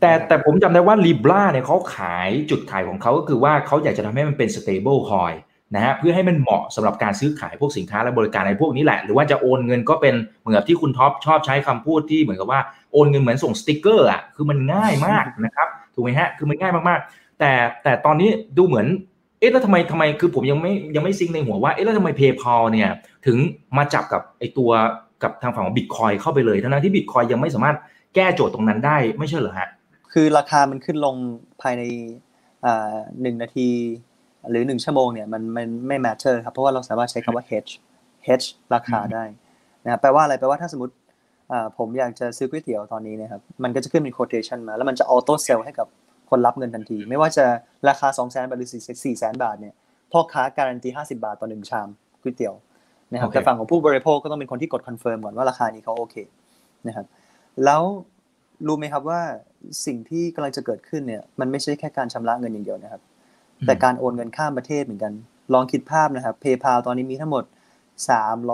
[0.00, 5.36] แต่แต่ผมจำได้ว่า Libra เนี่ยเขาขายจุดขายของเขาก็คือว่าเขาอยากจะทำให้มันเป็น stable coin
[5.74, 12.60] นะฮะเพื่อให้มันเหมาะสำหรับการซื้อขายพวกสินค้าและบริการในพวกนี้แหละ หรือว่าจะโอนเงินก็เป็นเหมือนกับที่คุณท็อปชอบใช้คำพูดที่เหมือนกับว่า
[12.92, 17.52] โอนเงินเหมือนส่งสติกเกอร์อะคือมันง่ายมากนะครับถูกไหมฮะคือมันง่ายมากๆ แต่
[17.82, 18.86] แต่ตอนนี้ดูเหมือน
[19.38, 22.90] เอ๊ะแล้วทำไมทำไมคือผมยังไม่ยังไม่ซิงในหัวว่าเอ๊ะแล้วทำไม PayPal เนี่ย
[23.26, 23.36] ถึง
[23.76, 24.70] มาจับกับไอตัว
[25.22, 27.76] กับทางฝั่งของ Bitcoin เข้าไปเลยทั้งที่ Bitcoin ยังไม่สามารถ
[28.14, 29.68] แก้โจทย์ตรงนั้นได้ไม่ใช่เหรอฮะ
[30.12, 31.16] คือราคามันขึ้นลง
[31.62, 31.82] ภายใน
[33.22, 33.68] หนึ่งนาที
[34.50, 37.72] หรือหนึ่งชั่วโมงเนี่ยมันมันไม่ matter ครับเพราะว่าเราสามารถใช้คำว่า hedge
[38.26, 39.24] hedge ราคาได้
[39.84, 40.94] นะครับแปลว่าอะไรแปลว่าถ้าสมมติ
[41.78, 45.86] ผมอยากจะซื้อก๋วยเตี๋ยวตอนนี้นะครับมันก็จะขึ้นเป็น quotation มา แล้วมันจะ auto sell ให้กับ
[46.30, 47.44] คนรับเงินทันที ไม่ว่าจะ
[47.88, 49.74] ราคา2 0 0 0 0 0บาทหรือ4 0 0 0 0บาทเนี่ย
[50.12, 51.88] พ่อค้าการันตี 50 บาทต่อหนึ่งชาม
[52.22, 52.54] ก๋วยเตี๋ยว
[53.12, 56.16] นะครับแต่ฝั่งของผู้บริโภคก็ต้องเป็นคนที่กด confirm ก่อนว่าราคานี้เขาโอเค
[56.88, 57.06] นะครับ
[57.64, 57.82] แล้ว
[58.66, 59.20] รู้ไหมครับว่า
[59.86, 63.02] สิ่งที่กำลังจะเกิดขึ้นเนี่ย มันไม่ใช่แค่การชำระเงินอย่างเดียวนะครับ
[63.66, 65.12] แต่การโอนเงินข้ามประเทศเหมือนกัน
[65.54, 67.44] ลองคิดภาพนะครับ PayPal ตอนนี้มีทั้งหมด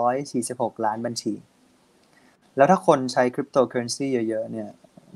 [0.07, 1.33] 346 ล้านบัญชี
[2.57, 4.69] แล้วถ้าคนใช้คริปโตเคอเรนซีเยอะๆเนี่ย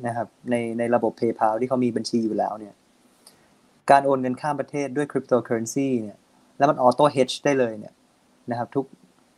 [0.07, 2.73] นะครับในในระบบ PayPal ที่เขามีบัญชีอยู่แล้วเนี่ย
[3.91, 6.17] การโอนเงินข้ามประเทศด้วยคริปโตเคอเรนซีเนี่ย
[6.57, 7.93] แล้วมัน auto hedge ได้เลยเนี่ย
[8.51, 8.85] นะครับ ทุก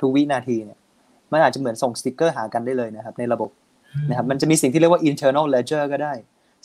[0.02, 0.78] ทุกวินาทีเนี่ย
[1.32, 3.50] มันอาจจะเหมือนส่งสติกเกอร์หากันได้เลยนะครับ ในระบบ
[4.10, 6.14] นะครับมันจะมีสิ่งที่เรียกว่า internal ledger ก็ได้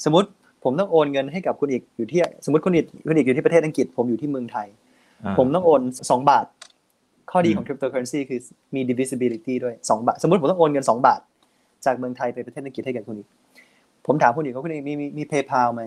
[0.05, 0.29] สมมติ
[0.65, 4.67] ผมต้องโอนเงินให้กับคุณอีกอยู่ที่ สมมติคุณอีกคุณอีกอยู่ที่ประเทศอังกฤษ ผมอยู่ที่เมืองไทย
[5.39, 6.47] ผมต้องโอนสองบาท
[7.31, 8.41] ข้อดีของคริปโตเคอเรนซีคือ
[8.75, 11.21] มี divisibility ด้วยสองบาท สมมติผมต้องโอนเงินสองบาท
[11.85, 13.29] จากเมืองไทยไปประเทศอังกฤษให้กับคุณอีก
[14.07, 15.83] ผมถามคุณอีกว่าคุณอีกมีมีมีเพย์พาไหม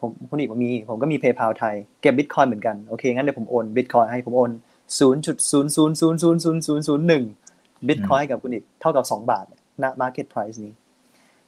[0.00, 4.50] ผมคุณอีกว่ามี ผมก็มีเพย์พาไทยเก็บบิตคอยเหมือนกันโอเคงั้นเดี๋ยวผมโอนบิตคอยให้ผมโอน
[4.98, 9.44] 0.0000001บิตคอยกับคุณอีกเท่ากับ 2 บาท
[9.82, 10.72] ณ market price นี้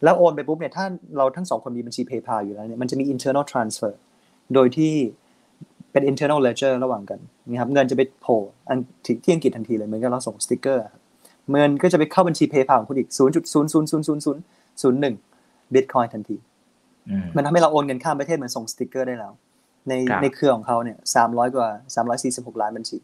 [0.05, 0.85] แล้วโอนไปปุ๊บเนี่ยถ้า
[1.17, 3.93] เราทั้งสองคนมีบัญชี PayPal อยู่แล้วเนี่ยมันจะมี internal transfer
[4.55, 4.93] โดยที่
[5.93, 7.19] เป็น internal ledger ระหว่างกัน
[7.51, 8.79] นะครับเงินจะไปโผล่อัน
[9.25, 10.83] ที่อังกฤษทันทีเลยเหมือนกับเราส่งสติกเกอร์
[11.51, 13.09] เงินก็จะไปเข้าบัญชี PayPal ของคุณอีก
[14.83, 16.37] 0.0000001 Bitcoin ทันที
[17.37, 19.33] มันทำให้เราโอนเงินข้ามประเทศเหมือนส่งสติกเกอร์ได้แล้ว
[19.89, 22.97] ในในเครือของเขาเนี่ยสามร้อยกว่าสามร้อยสี่สิบหกล้านบัญชี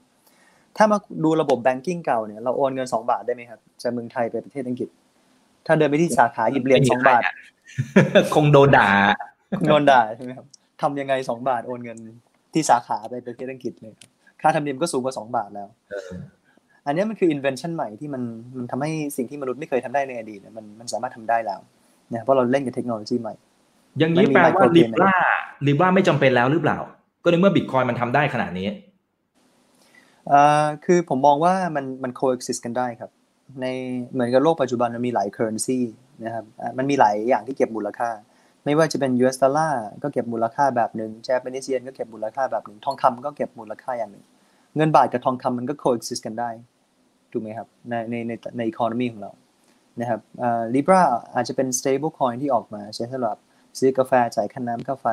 [0.78, 4.88] ถ้ามาดูระบบแบงกิ้งเก่าเนี่ยเราโอนเงินสองบาทได้ไหมครับจากเมืองไทยไปประเทศอังกฤษ
[5.66, 7.22] ถ้าเดินไปที่สาขาหยิบเหรียญสองบาท
[8.34, 8.88] คงโดนด่า
[9.68, 10.46] โดนด่าใช่ไหมครับ
[10.82, 11.98] ทำยังไงสองบาทโอนเงิน
[12.54, 13.94] ที่สาขาไปประเทศอังกฤษเลย
[14.42, 15.68] ค่าธรรมเนียมก็สูงกว่าสองบาทแล้ว
[16.86, 18.22] อันนี้มันคือ invention ใหม่ที่มัน
[18.56, 21.60] มันทำให้สิ่งที่มนุษย์ไม่เคยทำได้ในอดีตมันมันสามารถทำได้แล้ว
[22.12, 23.34] นะเพราะเราเล่นกับเทคโนโลยีใหม่
[23.98, 25.16] อย่างนี้แปลว่าลิบรา
[25.66, 26.78] ลิบราไม่จำเป็นแล้วหรือเปล่า
[27.22, 28.76] ก็ในเมื่อบิตคอยมันทำได้ขนาดนี้อ่า
[30.84, 33.10] คือผมมองว่ามันมัน coexist กันได้ครับ
[33.60, 33.66] ใน
[34.12, 35.80] เหมือนกับโลกปัจจุบันมันมีหลาย currency
[36.24, 36.44] นะครับ
[36.78, 38.10] มันมีหลายอย่างที่เก็บมูลค่า
[38.64, 44.24] ไม่ว่าจะเป็น US ดอลลาร์ก็เก็บมูลค่าแบบหนึ่ง Japanese yen ก็เก็บมูลค่าแบบหนึ่ง ทองคำก็เก็บมูลค่าอย่างหนึ่ง
[44.76, 46.50] เงินบาทกับทองคำมันก็ coexist กันได้
[47.32, 49.32] ถูกไหมครับในในในใน economy ของเรา
[50.00, 51.00] นะครับอ่า Libra
[51.34, 53.36] อาจจะเป็น stable coin ที่ออกมาใช้สำหรับ
[53.78, 55.06] ซื้อกาแฟจ่ายค่าน้ำค่าไฟ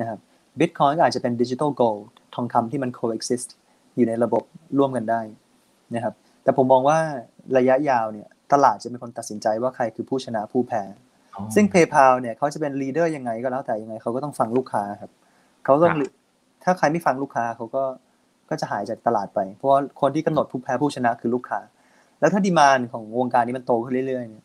[0.00, 0.18] นะครับ
[0.58, 3.48] Bitcoin ก็อาจจะเป็น digital gold ทองคำที่มัน coexist
[3.96, 4.42] อยู่ในระบบ
[4.78, 5.20] ร่วมกันได้
[5.94, 6.98] นะครับ แต่ผมมองว่า
[7.58, 10.82] ระยะยาวเนี่ยตลาดจะเป็นคนตัดสินใจว่าใครคือผู้ชนะผู้แพ้
[11.54, 15.10] ซึ่ง PayPal เนี่ยเขาจะเป็น leader ยังไงก็แล้วแต่ยังไงเขาก็ต้องฟังลูกค้าครับ
[15.64, 15.92] เขาต้อง
[16.64, 17.84] ถ้าใครไม่ฟังลูกค้าเขาก็
[18.50, 21.60] ก็จะหายจากตลาดไป เพราะว่าคนที่กำหนดผู้แพ้ผู้ชนะคือลูกค้า
[22.20, 24.44] แล้วถ้า demand ของวงการนี้มันโตขึ้นเรื่อยๆเนี่ย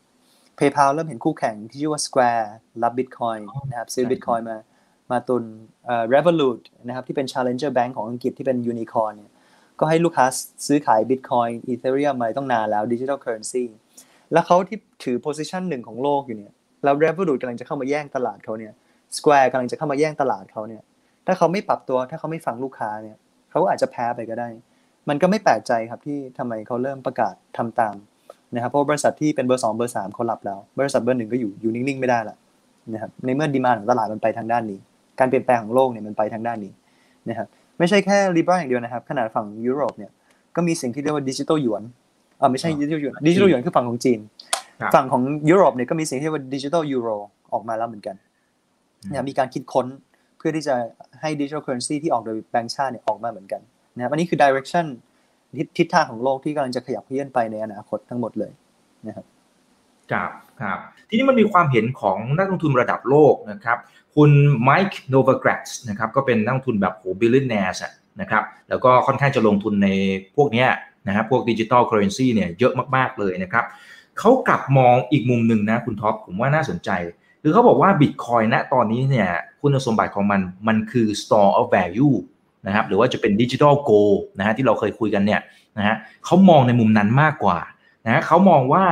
[0.58, 2.44] PayPal เริ่มเห็นคู่แข่งที่ชื่อว่า Square
[2.82, 4.58] รับ Bitcoin นะครับซื้อ Bitcoin มา
[5.10, 5.44] มาตุน
[5.86, 9.31] เอ่อ Revolut นะครับที่เป็น Challenger Bank ของอังกฤษที่เป็น Unicorn เนี่ย
[9.80, 10.24] ก็ให้ลูกค้า
[10.66, 13.64] ซื้อขาย Bitcoin Ethereum มาต้องนานแล้ว Digital Currency
[14.32, 16.52] แล้วเขาที่ถือ position หนึ่งของโลกอยู่เนี่ย
[16.84, 18.72] แล้ว Revolut กำลังจะเข้ามาแย่งตลาดเขาเนี่ย
[19.16, 20.82] Square กำลังจะเข้ามาแย่งตลาดเขาเนี่ย
[21.26, 23.16] ถ้าเขาไม่ปรับตัวถ้าเขาไม่ฟังลูกค้าเนี่ย
[23.50, 24.48] เขาอาจจะแพ้ไปก็ได้
[25.08, 27.94] มันก็ไม่แปลกใจครับที่ทำไมเขาเริ่มประกาศทำตาม
[28.54, 32.36] นะครับเพราะบริษัทที่เป็นเบอร์สองเบอร์สามเขาหลับแล้ว บริษัทเบอร์หนึ่งก็อยู่อยู่นิ่งๆไม่ได้ละ
[32.94, 34.78] นะครับในเมื่อ demand ของตลาดมันไปทางด้านนี้
[35.18, 36.72] การเปลี่ยนแปลงของโลกเนี่ยมันไปทางด้านนี้
[37.28, 40.10] นะครับ ไม่ใช่แค่ Libra อย่างเดียวนะครับ ขนาดฝั่งยุโรปเนี่ย
[40.56, 41.82] ก็มีสิ่งที่เรียกว่าดิจิตอลหยวน
[42.40, 44.20] อ่าไม่ใช่ดิจิตอลหยวนดิจิตอลหยวนคือฝั่งของจีน
[44.94, 47.08] ฝั่งของยุโรปเนี่ยก็มีสิ่งที่เรียกว่าดิจิตอลยูโร
[47.52, 48.16] ออกมาแล้วเหมือนกัน
[49.10, 49.86] นะมีการคิดค้น
[50.36, 50.74] เพื่อที่จะ
[51.20, 53.60] ให้ digital currency ที่ออกโดยแบงก์ชาติเนี่ยออกมาเหมือนกัน
[53.96, 54.86] นะครับอันนี้คือ direction
[55.78, 58.52] ทิศทางของโลกที่กำลังจะขยับเคลื่อนไปในอนาคตทั้งหมดเลย
[59.06, 59.26] นะครับ
[60.12, 60.30] ครับ
[60.62, 63.78] ครับทีนี้มันมีความเห็นของนักลงทุนระดับโลกนะครับ
[64.16, 64.30] คุณ
[64.62, 67.76] Mike Novogratz นะครับก็เป็นนักลงทุนแบบโห billionaires
[68.20, 69.88] นะครับแล้วก็ค่อนข้างจะลงทุนใน
[70.36, 70.66] พวกนี้
[71.08, 73.64] นะครับพวก digital currency เนี่ยเยอะมากๆเลยนะครับ
[74.18, 76.90] เขากลับมองอีกมุมหนึ่งนะคุณท็อปผมว่าน่าสนใจ
[77.42, 79.28] คือเขาบอกว่าบิตคอยณตอนนี้เนี่ย
[79.60, 82.16] คุณสมบัติของมันมันคือ store of value
[82.66, 85.40] นะครับหรือว่าจะเป็นดิจิทัลโกลนะฮะที่เราเคยคุยกันเนี่ย
[85.78, 87.58] นะฮะเขามองในมุมนั้นมากกว่า
[88.06, 88.84] นะเขามองว่า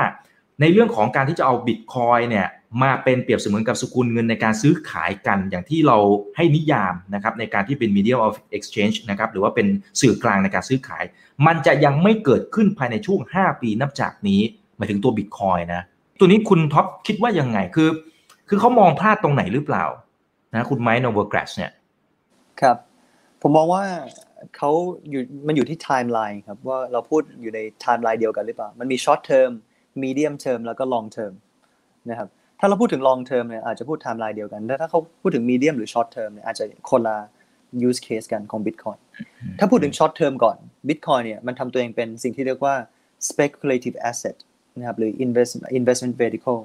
[0.60, 2.46] ในเรื่องของการที่จะเอาบิตคอยเนี่ย
[2.82, 5.96] มาเป็นเปรียบเสมือนกับสกุลเงินในการซื้อขายกันอย่างที่เรา
[6.36, 9.66] ให้นิยามนะครับในการที่เป็น medium of exchange นะครับหรือว่าเป็น
[10.00, 11.04] สื่อกลางในการซื้อขาย
[11.46, 14.40] มันจะยังไม่เกิดขึ้นภายในช่วง 5 ปีนับจากนี้
[14.76, 15.82] หมายถึงตัวบิตคอยนะ
[16.18, 17.88] ตัวนี้คุณท็อปคิดว่ายังไงคือ
[18.48, 19.84] คือเขามองพลาดตรงไหนหรือเปล่า
[20.54, 21.72] นะคุณ Mike Novogratz เนี่ย
[22.60, 22.76] ครับ
[23.42, 24.70] ผมมองว่เขา
[25.10, 29.50] อยู่มันอยู่ที่ไทม์ไลน์ครับว่าเราพูดอยู่ในไทม์ไลน์เดียวกันหรือเปล่า มันมี short term
[30.02, 31.32] medium term แล้วก็ long term
[32.10, 32.28] นะครับ
[32.60, 37.16] ถ้าเราพูดถึง long term เนี่ยอาจจะพูดไทม์ไลน์เดียวกันแต่ถ้าเขาพูดถึง medium หรือ short term เนี่ยอาจจะคนละ
[37.88, 38.98] use case กันของ Bitcoin
[39.58, 40.56] ถ้าพูดถึง short term ก่อน
[40.88, 42.74] Bitcoin เนี่ยมันทำตัวเองเป็นสิ่งที่เรียกว่า
[43.28, 44.36] speculative asset
[44.78, 46.60] นะครับหรือ invest investment vehicle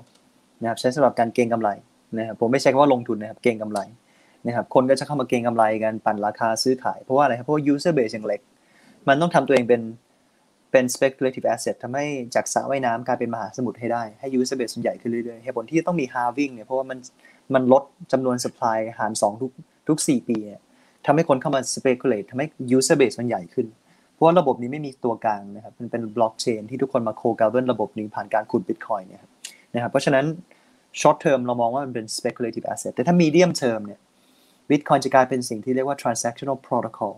[0.61, 1.69] นะครับใช้สำหรับการเก็งกำไร
[2.17, 3.79] นะครับผมไม่ใช่คำว่าลงทุนนะครับเก็งกำไร
[4.47, 8.41] นะครับคนก็จะเข้ามาเก็งกำไรกันปั่นราคาซื้อขาย เพราะว่าอะไรครับเพราะว่า user base ยังเล็ก
[9.07, 9.81] มันต้องทำตัวเองเป็น
[10.75, 16.99] เป็น speculative asset ทำให้จากสระว่ายน้ำกลายเป็นมหาสมุทรให้ได้ ให้ user base ส่วนใหญ่ขึ้นเรื่อยๆเหตุผลที่ต้องมี halving เนี่ยเพราะว่ามัน
[17.53, 19.51] มันลดจำนวน supply หาร 2 ทุก
[19.87, 20.61] ทุก 4 ปีเนี่ย
[21.05, 23.67] ทำให้คนเข้ามา speculate ทำให้ user base มันใหญ่ขึ้น
[24.13, 29.21] เพราะว่าระบบนี้ไม่มีตัวกลางนะครับ มันเป็น blockchain ที่ทุกคนมา co-govern ระบบนี้ผ่านการขุด bitcoin เนี่ย
[29.73, 30.25] นะครับ เพราะฉะนั้น
[31.01, 33.99] short term เรามองว่ามันเป็น speculative asset แต่ถ้า medium term เนี่ย
[34.69, 37.13] Bitcoin จะกลายเป็นสิ่งที่เรียกว่า transactional protocol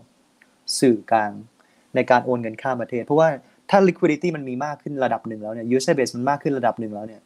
[0.80, 1.32] สื่อกลาง
[1.94, 3.28] ในการโอนเงินข้ามประเทศ เพราะว่า
[3.70, 7.20] ถ้า liquidity มันมีมากขึ้นระดับหนึ่งแล้วเนี่ย user base มันมากขึ้นระดับหนึ่งแล้วเนี่ย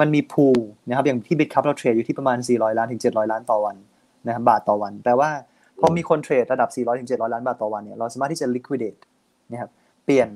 [0.00, 3.76] มันมี pool นะครับ อย่างที่ Bitcup เราเทรดอยู่ที่ประมาณ 400 ล้านถึง 700 ล้านต่อวัน
[4.26, 5.30] นะครับบาทต่อวัน แปลว่า
[5.80, 8.98] พอมีคนเทรดระดับ 400ถึง700 ล้านบาทต่อวันเนี่ย เราสามารถที่จะ liquidate
[9.50, 9.70] นะครับ
[10.04, 10.28] เปลี่ยน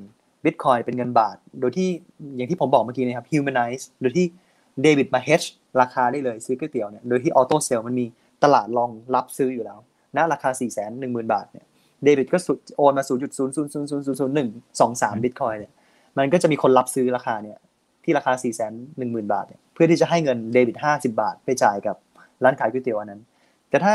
[0.45, 1.89] บิตคอยเป็นเงินบาท โดยที่
[2.37, 4.27] อย่างที่ผมบอกเมื่อกี้นะครับ humanize โดยที่
[4.83, 5.47] เดบิตมา hedge
[5.81, 8.07] ราคาได้เลยซื้อก๋วยเตี๋ยวเนี่ย โดยที่ออโต้เซลมันมี
[8.45, 9.79] ตลาดรองรับซื้ออยู่แล้ว
[10.17, 10.69] ณราคา 4 1 0
[11.03, 11.67] 0 0 0 บาทเนี่ย
[12.05, 12.38] เดบิตก็
[12.77, 15.73] โอนมา 0.000000123บิตคอยเนี่ย
[16.19, 17.59] มันก็จะมีคนรับซื้อราคาเนี่ย
[18.05, 18.51] ที่ราคา 4 1 0
[19.01, 21.97] 0 0 0 บาทเนี่ยเพื่อที่จะให้เงินเดบิต 50 บาท ไปจ่ายกับ
[22.45, 23.21] ร้านขายก๋วยเตี๋ยวอันนั้น
[23.71, 23.93] แต่ถ้า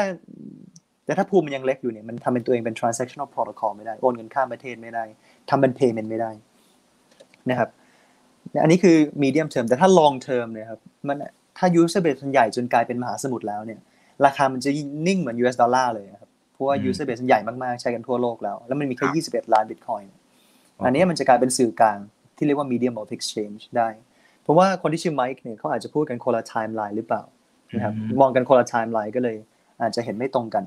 [1.06, 5.04] แต่ถ้าภูมิมันยังเล็กอยู่เนี่ยมันทำเป็นตัวเองเป็น transactional protocol ไม่ได้ โอนเงินข้ามประเทศไม่ได้
[5.50, 6.32] ทำเป็น payment ไม่ได้
[7.50, 7.70] นะครับ
[8.62, 11.17] อันนี้คือ medium term แต่ถ้า long term เนี่ยครับมัน
[11.58, 13.80] ถ้า user base มันใหญ่จนกลายเป็นมหาสมุทรแล้วเนี่ย
[14.26, 14.70] ราคามันจะ
[15.08, 16.27] นิ่งเหมือน US ดอลลาร์เลยครับ
[16.58, 20.06] เพราะว่า user base มันใหญ่มากๆ ใช้กันทั่วโลกแล้ว แล้วมันมีแค่ 21 ล้าน bitcoin
[20.86, 21.98] อันนี้มันจะกลายเป็นสื่อกลาง
[22.38, 23.88] ที่เรียกว่า medium of exchange ได้
[24.43, 27.24] เพราะว่าคนที่ชื่อไมค์เนี่ยเขาอาจจะพูดกันคนละ timeline หรือเปล่า
[27.76, 29.38] นะครับมองกันคนละ timeline ก็เลย
[29.82, 30.63] อาจจะเห็นไม่ตรงกัน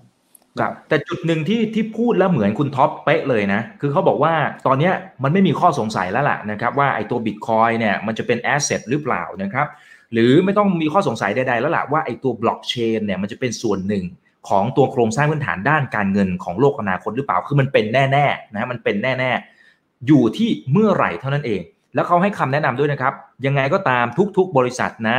[0.61, 4.35] ครับแต่จุดหนึ่งที่ที่พูดแล้วเหมือนคุณท็อปเป๊ะเลยนะ คือเขาบอกว่า
[4.66, 4.90] ตอนนี้
[5.22, 9.66] มันไม่มีข้อสงสัยแล้วล่ะนะครับว่าไอ้ตัวบิตคอยเนี่ยมันจะเป็น asset หรือเปล่านะครับ
[10.12, 14.05] หรือไม่ต้องมีข้อสงสัยใดๆแล้วล่ะว่าไอ้ตัวบล็อกเชนเนี่ยมันจะเป็นส่วนหนึ่ง
[14.48, 21.61] ของตัวโครงสร้างพื้นฐานด้านการเงินของโลกอนาคตหรือเปล่า คือมันเป็นแน่ๆนะมันเป็นแน่ๆ อยู่ที่เมื่อไหร่เท่านั้นเอง
[21.94, 23.14] แล้วเขาให้คำแนะนำด้วยนะครับ
[23.46, 24.05] ยังไงก็ตาม
[24.37, 25.18] ทุกๆ บริษัทนะ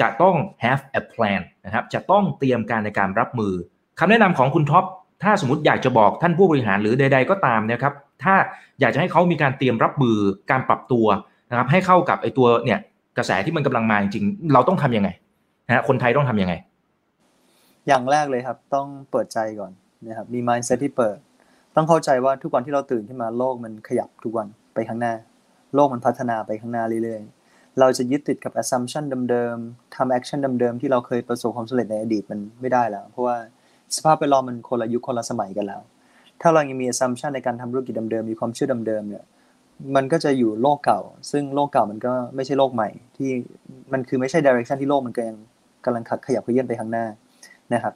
[0.00, 3.52] จะต้อง have a plan นะครับ จะต้องเตรียมการในการรับมือ
[3.98, 4.84] คำแนะนำของคุณท็อป
[5.22, 8.34] ถ้าสมมติอยากจะบอกท่านผู้บริหารหรือใด ๆ ก็ตามนะครับ ถ้า
[8.80, 10.16] อยากจะให้เขามีการเตรียมรับมือ
[10.50, 11.06] การปรับตัว
[11.50, 12.78] นะครับ ให้เข้ากับไอ้ตัวเนี่ย
[13.16, 15.08] กระแสที่มันกำลังมาจริง เราต้องทํำยังไง
[15.68, 16.54] นะคนไทยต้องทํำยังไง
[17.88, 19.72] อย่างแรกเลยครับ ต้องเปิดใจก่อน
[20.06, 21.16] นะครับมี mindset ที่เปิด
[21.76, 25.14] ต้องเข้าใจว่าทุกวันที่เราตื่นขึ้นมาโลกมันขยับทุกวันไปข้างหน้า
[25.74, 33.36] โลกมันพัฒนาไปข้างหน้าเรื่อยๆ เราจะยึดติดกับ assumption เดิมๆทำ action เดิมๆที่เราเคยประสบความสำเร็จในอดีตมันไม่ได้แล้ว เพราะว่า
[33.96, 35.80] สภาพแวดล้อมมันคนละยุคคนละสมัยกันแล้ว
[36.40, 39.24] ถ้าเรายังมี assumption ในการทำธุรกิจเดิมๆมีความเชื่อเดิมๆเนี่ย
[39.96, 43.30] มันก็จะอยู่โลกเก่า ซึ่งโลกเก่ามันก็ไม่ใช่โลกใหม่ ที่
[43.92, 45.36] มันคือไม่ใช่ direction ที่โลกมันก็ยัง
[45.84, 47.06] กำลังขยับเขยื้อนไปข้างหน้า
[47.74, 47.94] นะครับ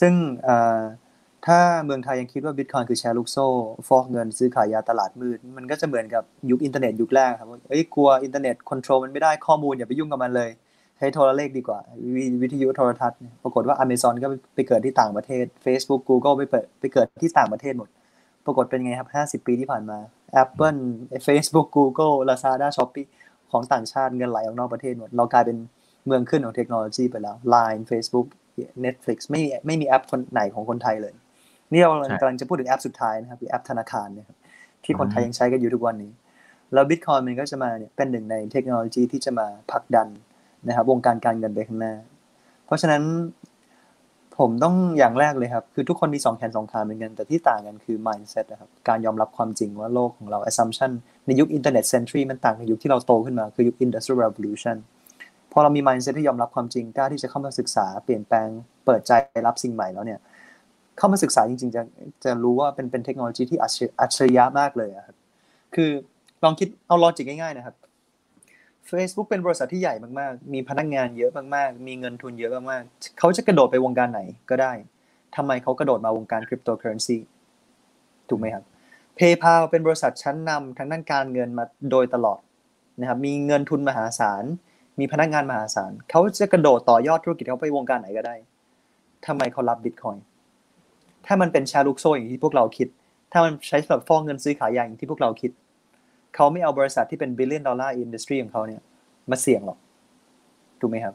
[0.00, 0.12] ซึ่ง
[1.46, 3.46] ถ้าเมืองไทยยังคิดว่าบิตคอยคือแชร์ลูกโซ่
[3.88, 10.50] ฟอกเงินซื้อขายยาตลาดมืด มันก็จะเหมือนกับยุคอินเทอร์เน็ตยุคแรกครับเอ้ยกลัวอินเทอร์เน็ต control มันไม่ได้ข้อมูลอย่าไปยุ่งกับมันเลย
[10.98, 11.80] ใช้โทรเลขดีกว่า
[12.42, 17.88] วิทยุโทรทัศน์ปรากฏว่า Amazon ก็ไปเกิดที่ต่างประเทศ Facebook Google ไปเปิดไปเกิดที่ต่างประเทศหมด
[18.46, 19.08] ปรากฏเป็นไงครับ
[19.42, 19.98] 50 ปีที่ผ่านมา
[20.42, 20.80] Apple
[21.26, 23.08] Facebook Google Lazada Shopee
[23.50, 25.56] ของต่างชาติเงินไหลออกนอกประเทศหมดเรากลายเป็น
[26.06, 28.26] เมืองขึ้นของเทคโนโลยีไปแล้ว Line Facebook
[28.84, 31.14] Netflix ไม่ไม่มีแอปคนไหนของคนไทยเลย
[31.72, 31.90] นี่เรา
[32.20, 34.36] กำลังจะพูดถึงแอปสุดท้ายนะครับคือแอปธนาคารนะครับ
[34.84, 36.12] ที่คนไทยยังใช้กันอยู่ทุกวันนี้
[36.72, 40.08] แล้วบิตคอยมันก็จะมาเนี่ยเป็นหนึ่งในเทคโนโลยีที่จะมาผลักดัน
[40.68, 41.94] นะครับวงการการเงินไปข้างหน้า
[42.66, 43.02] เพราะฉะนั้น
[44.38, 50.92] ผมต้องอย่างแรกเลยครับ คือทุกคนมีสองแขนสองขาเหมือนกัน แต่ที่ต่างกันคือ mindset นะครับ การยอมรับความจริงว่าโลกของเรา assumption
[51.26, 54.76] ในยุค internet century มันต่างกับยุคที่เราโตขึ้นมา คือยุค industrial revolution
[55.52, 58.48] พอเรามี mindset ที่ยอมรับความจริงกล้าที่จะเข้ามาศึกษาเปลี่ยนแปลง
[58.84, 59.12] เปิดใจ
[59.46, 60.20] รับสิ่งใหม่แล้วเนี่ย
[60.98, 61.82] เข้ามาศึกษาจริง ๆ จะ
[62.24, 65.16] จะรู้ว่าเป็นเป็นเทคโนโลยีที่อัจฉริยะมากเลยครับ
[65.74, 65.90] คือ
[66.44, 67.74] ลองคิดเอาลอจิกง่ายๆนะครับ
[68.90, 74.72] Facebook เป็นบริษัทที่ใหญ่มากๆ มีพนักงานเยอะมากๆ มีเงินทุนเยอะมากๆ เขาจะกระโดดไปวงการไหนก็ได้
[75.36, 77.18] ทำไมเขากระโดดมาวงการคริปโตเคอเรนซี
[78.28, 78.64] ถูกไหมครับ
[79.18, 82.40] PayPal เป็นบริษัทชั้นนำทางด้านการเงินมาโดยตลอด
[83.00, 84.44] นะครับ มีเงินทุนมหาศาล
[84.98, 88.34] มีพนักงานมหาศาลเขาจะกระโดดต่อยอดธุรกิจเขาไปวงการไหนก็ได้
[89.26, 90.16] ทำไมเขารับบิตคอย
[91.26, 92.88] ถ้ามันเป็นชาลูกโซ่อย่างที่พวกเราคิด
[93.32, 95.50] ถ้ามันใช้สำหรับฟอกเงินซื้อขายยาอย่างที่พวกเราคิด
[96.34, 98.80] เขาไม่เอาบริษัทที่เป็น billion dollar industry ของเขาเนี่ย
[99.30, 99.78] มาเสี่ยงหรอก
[100.80, 101.14] ถูกไหมครับ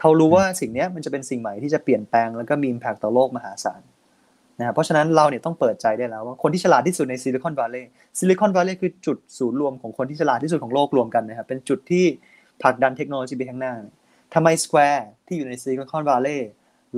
[0.00, 3.82] เขารู้ว่าสิ่งนี้มันจะเป็นสิ่งใหม่ที่จะเปลี่ยนแปลงแล้วก็มี impact ต่อโลกมหาศาล
[4.58, 12.04] นะครับเพราะฉะนั้นเราเนี่ยต้องเปิดใจได้แล้วว่าคนที่ฉลาดที่สุดในซิลิคอนวัลเลย์ซิลิคอนวัลเลย์คือจุดศูนย์รวมของคนที่ฉลาดที่สุดของโลกรวมกันนะครับเป็นจุดที่
[12.62, 13.74] ผลักดันเทคโนโลยีไปข้างหน้า
[14.34, 16.50] ทำไม Square ที่อยู่ในซิลิคอนวัลเลย์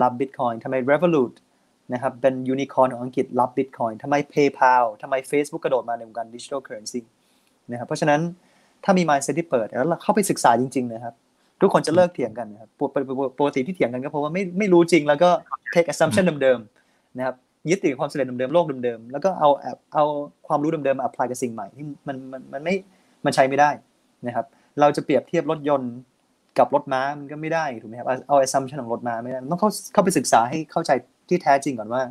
[0.02, 1.34] รับ Bitcoin ทำไม Revolut
[1.92, 7.00] นะครับเป็นยูนิคอร์นของอังกฤษรับ Bitcoin ทำไม PayPal ทำไม Facebook กระโดดมาในวงการ digital currency
[7.70, 8.20] นะครับเพราะฉะนั้น
[8.84, 11.14] ถ้ามี mindset ที่เปิดแล้วเข้าไปศึกษาจริง ๆ นะครับ
[11.60, 12.70] ทุกคนจะเลิกเถียงกันนะครับ
[13.38, 15.30] ปกติที่เถียงกันก็เพราะว่าไม่ไม่รู้จริงแล้วก็
[15.74, 17.36] take assumption เดิมๆนะครับ
[17.70, 19.50] ยึดติดความสำเร็จเดิมๆโลกเดิมๆแล้วก็เอา
[19.94, 20.04] เอา
[20.48, 22.74] ความรู้เดิมๆมา apply กับสิ่งใหม่ที่มันมันมันไม่
[23.24, 23.70] มันใช้ไม่ได้
[24.26, 24.46] นะครับ
[24.80, 25.92] เราจะเปรียบเทียบรถยนต์
[26.58, 30.90] กับรถม้ามันก็ไม่ได้ถูกไหมครับเอา assumption ของรถม้าไม่ได้ต้องเข้าเข้าไปศึกษาให้เข้าใจ
[31.28, 32.02] ที่แท้จริงก่อนว่า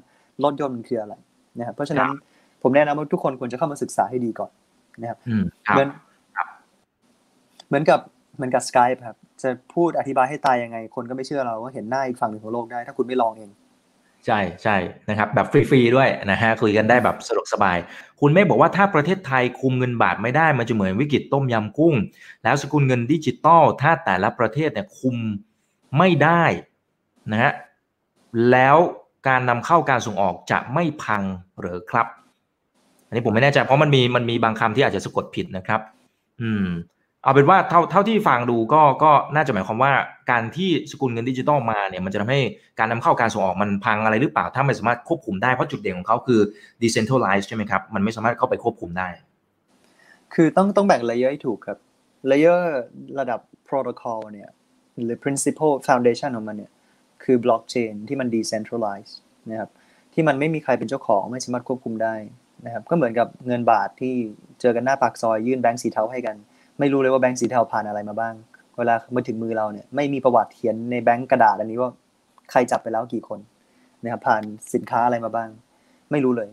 [0.44, 1.14] รถยนต์มันคืออะไร
[1.60, 2.10] นะครับเพราะฉะนั้น
[2.62, 4.52] ผมแนะนำว่าทุกคนควรจะเข้ามาศึกษาให้ดีก่อน
[5.02, 5.20] นะครับ
[5.72, 5.88] เหมือน
[7.68, 8.00] เหมือนกับ
[8.36, 13.50] เหมือนกับสกายครับจะพูดอธิบายให้ตายยังไง คนก็ไม่เชื่อเราว่าเห็นหน้าอีกฝั่งหนึ่งของโลกได้ ถ้าคุณไม่ลองเอง
[14.26, 14.76] ใช่ใช่
[15.10, 17.78] นะครับแบบฟรีๆด้วยนะฮะคุยกันได้แบบสะดวกสบาย
[18.20, 21.96] คุณเมฆบอกว่าถ้าประเทศไทยคุมเงินบาทไม่ได้มันจะเหมือนวิกฤตต้มยำกุ้ง
[22.44, 25.18] แล้วสกุลเงินดิจิตอลถ้าแต่ละประเทศเนี่ยคุม
[25.98, 26.44] ไม่ได้
[27.32, 27.52] นะฮะ
[28.52, 28.78] แล้ว
[29.28, 31.24] การนำเข้าการส่งออกจะไม่พัง
[31.60, 32.08] หรือครับ
[33.08, 35.82] อันนี้ผมไม่แน่ใจเพราะมันมีมันมีบางคำที่อาจจะสะกดผิดนะครับ
[36.42, 36.66] อืม
[37.24, 39.94] เอาเป็นว่าเท่าเท่าที่ฟังดูก็ก็น่าจะหมายความว่า
[40.32, 42.42] การที่สกุลเงินดิจิตอลมาเนี่ยมันจะทำให้
[42.80, 46.40] การนำเข้าการส่งออกมันพังอะไรหรือเปล่า ถ้าไม่สามารถควบคุมได้เพราะจุดเด่นของเขาคือ
[46.82, 49.08] decentralized ใช่ไหมครับ มันไม่สามารถเข้าไปควบคุมได้
[50.34, 51.78] คือต้องต้องแบ่ง layer ให้ถูกครับ
[52.28, 52.82] layer
[53.20, 54.50] ระดับ protocol เนี่ย
[55.06, 56.72] หรือ principle foundation ของมันเนี่ย
[57.24, 59.14] คือ blockchain ที่มัน decentralized
[59.50, 59.70] นะครับ
[60.14, 62.16] ที่มันไม่มีใครเป็นเจ้าของไม่สามารถควบคุมได้
[62.66, 64.14] นะครับก็เหมือนกับเงินบาทที่
[64.62, 66.36] เจอกันหน้าปากซอยยื่นแบงก์สีเทาให้กัน
[66.80, 68.34] ไม่รู้เลยว่าแบงก์สีเทาผ่านอะไรมาบ้าง
[68.78, 71.92] เวลามาถึงมือเราเนี่ยไม่มีประวัติเขียนในแบงก์กระดาษอันนี้ว่า
[72.52, 73.40] ใครจับไปแล้วกี่คน
[74.04, 75.50] นะครับผ่านสินค้าอะไรมาบ้าง
[76.12, 76.50] ไม่รู้เลย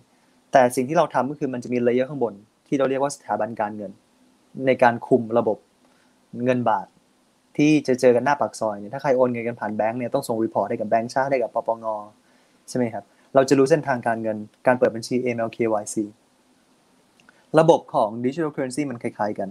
[0.53, 2.35] แต่สิ่งที่เราทำก็คือมันจะมี layer ข้างบน
[2.69, 3.93] ที่เราเรียกว่าสถาบันการเงิน
[4.67, 5.59] ในการคุมระบบ
[6.45, 6.87] เงินบาท
[7.57, 11.87] ที่จะเจอกันหน้าปากซอยเนี่ยถ้าใครโอนเงินกันผ่านแบงก์เนี่ยต้องส่ง report ให้กับแบงก์ชาติให้กับปปง
[12.69, 13.05] ใช่ไหมครับ
[13.35, 15.97] เราจะรู้เส้นทางการเงินการเปิดบัญชี AML KYC
[17.59, 19.49] ระบบของ Digital Currency มันคล้ายๆกัน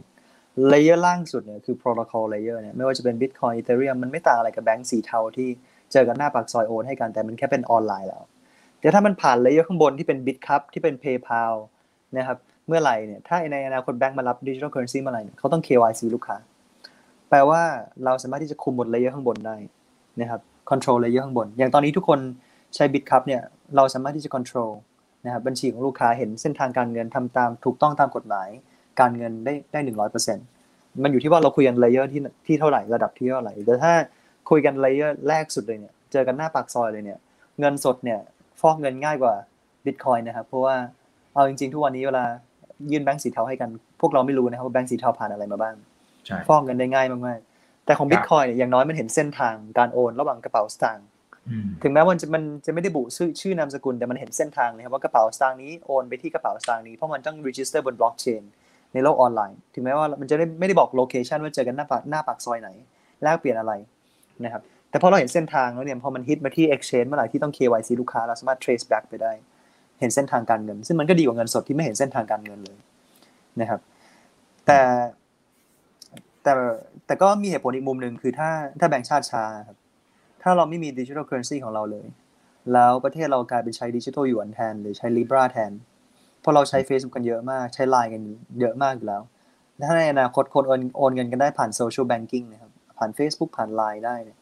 [0.70, 5.50] layer ล่างสุดเนี่ยคือ protocol layer เนี่ยไม่ว่าจะเป็น Bitcoin Ethereum มันไม่ต่างอะไรกับแบงก์สีเทาที่
[5.92, 8.24] เจอกันหน้าปากซอยโอนให้กันแต่มันแค่เป็นออนไลน์แล้ว
[8.80, 11.54] เดี๋ยวถ้ามันผ่านเลเยอร์ข้างบนที่เป็น Bitcup ที่เป็น PayPal
[12.18, 16.38] นะครับเมื่อไหร่เนี่ยถ้าในอนาคตแบงก์มารับ Digital Currency เมื่อไหร่เขาต้อง KYC ลูกค้า
[17.30, 17.62] แปลว่า
[18.06, 19.56] เราสามารถที่จะคุมหมด layer ข้างบนได้
[20.22, 22.20] นะครับ control layer ข้างบน อย่างตอนนี้ทุกคน
[22.76, 23.42] ใช้ Bitkub เนี่ย
[23.76, 24.72] เราสามารถที่จะ control
[25.26, 28.50] นะครับบัญชีของลูกค้าเห็นเส้นทางการเงินทำตามถูกต้องตามกฎหมาย
[29.00, 30.46] การเงินได้ได้หนึ่งร้อยเปอร์เซ็นต์
[31.04, 33.94] มันอยู่ที่ว่าเราคุยกัน layer ที่ที่เท่าไหร่ระดับที่เท่าไหร่แต่ถ้า
[34.50, 37.20] คุยกัน layer แรกสุดเลยเนี่ยเจอกันหน้าปากซอยเลยเนี่ย
[37.60, 38.20] เงินสดเนี่ย
[38.62, 39.34] ฟอกเงินง่ายกว่า
[39.86, 40.76] บิตคอยนะครับเพราะว่า
[41.34, 42.26] เอาจริงๆทุกวันนี้เวลา
[42.92, 43.70] ยื่นแบงก์สีเทาให้กัน
[44.02, 45.76] พวกเราไม่รู้นะครับว่าแบงก์สีเทาผ่านอะไรมาบ้าง
[46.48, 51.08] ฟอกเงินได้ง่ายมากๆแต่ของบิตคอยเนี่ยอย่างน้อยมันเห็นเส้นทางการโอนระหว่างกระเป๋าสตางค์
[51.84, 58.44] ถึงแม้ว่าจะมันจะไม่ได้ระบุชื่อชื่อนามสกุลแต่มันเห็นเส้นทางนะครับว่ากระเป๋าสตางค์นี้โอนไปที่กระเป๋าสตางค์นี้เพราะมันต้อง register บนบล็อกเชน
[58.94, 62.70] ในโลกออนไลน์ ถึงแม้ว่ามันจะได้ไม่ได้บอก location ว่าเจอกันหน้าปากหน้าปากซอยไหน
[63.24, 63.74] แลกเปลี่ยนอะไร
[64.44, 69.32] นะครับ แต่พอเราเห็นเส้นทางแล้วเนี่ยพอมันฮิตมาที่ exchange เมื่อไหร่ที่ต้อง KYC ลูกค้าเราสามารถ trace back ไปได้
[70.00, 72.78] เห็นเส้นทางการเงิน ซึ่งมันก็ดีกว่าเงินสดที่ไม่เห็นเส้นทางการเงินเลย
[73.62, 73.80] นะครับ
[74.66, 74.80] แต่
[76.44, 76.54] แต่
[77.06, 78.50] แต่ก็มีเหตุผลอีกมุมหนึ่งคือถ้า
[78.80, 79.78] ถ้าแบงก์ชาติช้าครับ
[80.42, 82.08] ถ้าเราไม่มี digital currency ของเราเลย
[82.74, 85.72] แล้วประเทศเรากลายเป็นใช้ดิจิทัลหยวนแทน หรือใช้ Libra แทน
[86.44, 88.22] เพราะเราใช้ Facebook กันเยอะมาก ใช้ Line กัน
[88.60, 89.22] เยอะมากอยู่แล้ว
[89.88, 94.38] ถ้าในอนาคตคนโอนโอนเงินกันได้ผ่าน social banking นะครับ ผ่าน Facebook ผ่าน Line ได้เนี่ย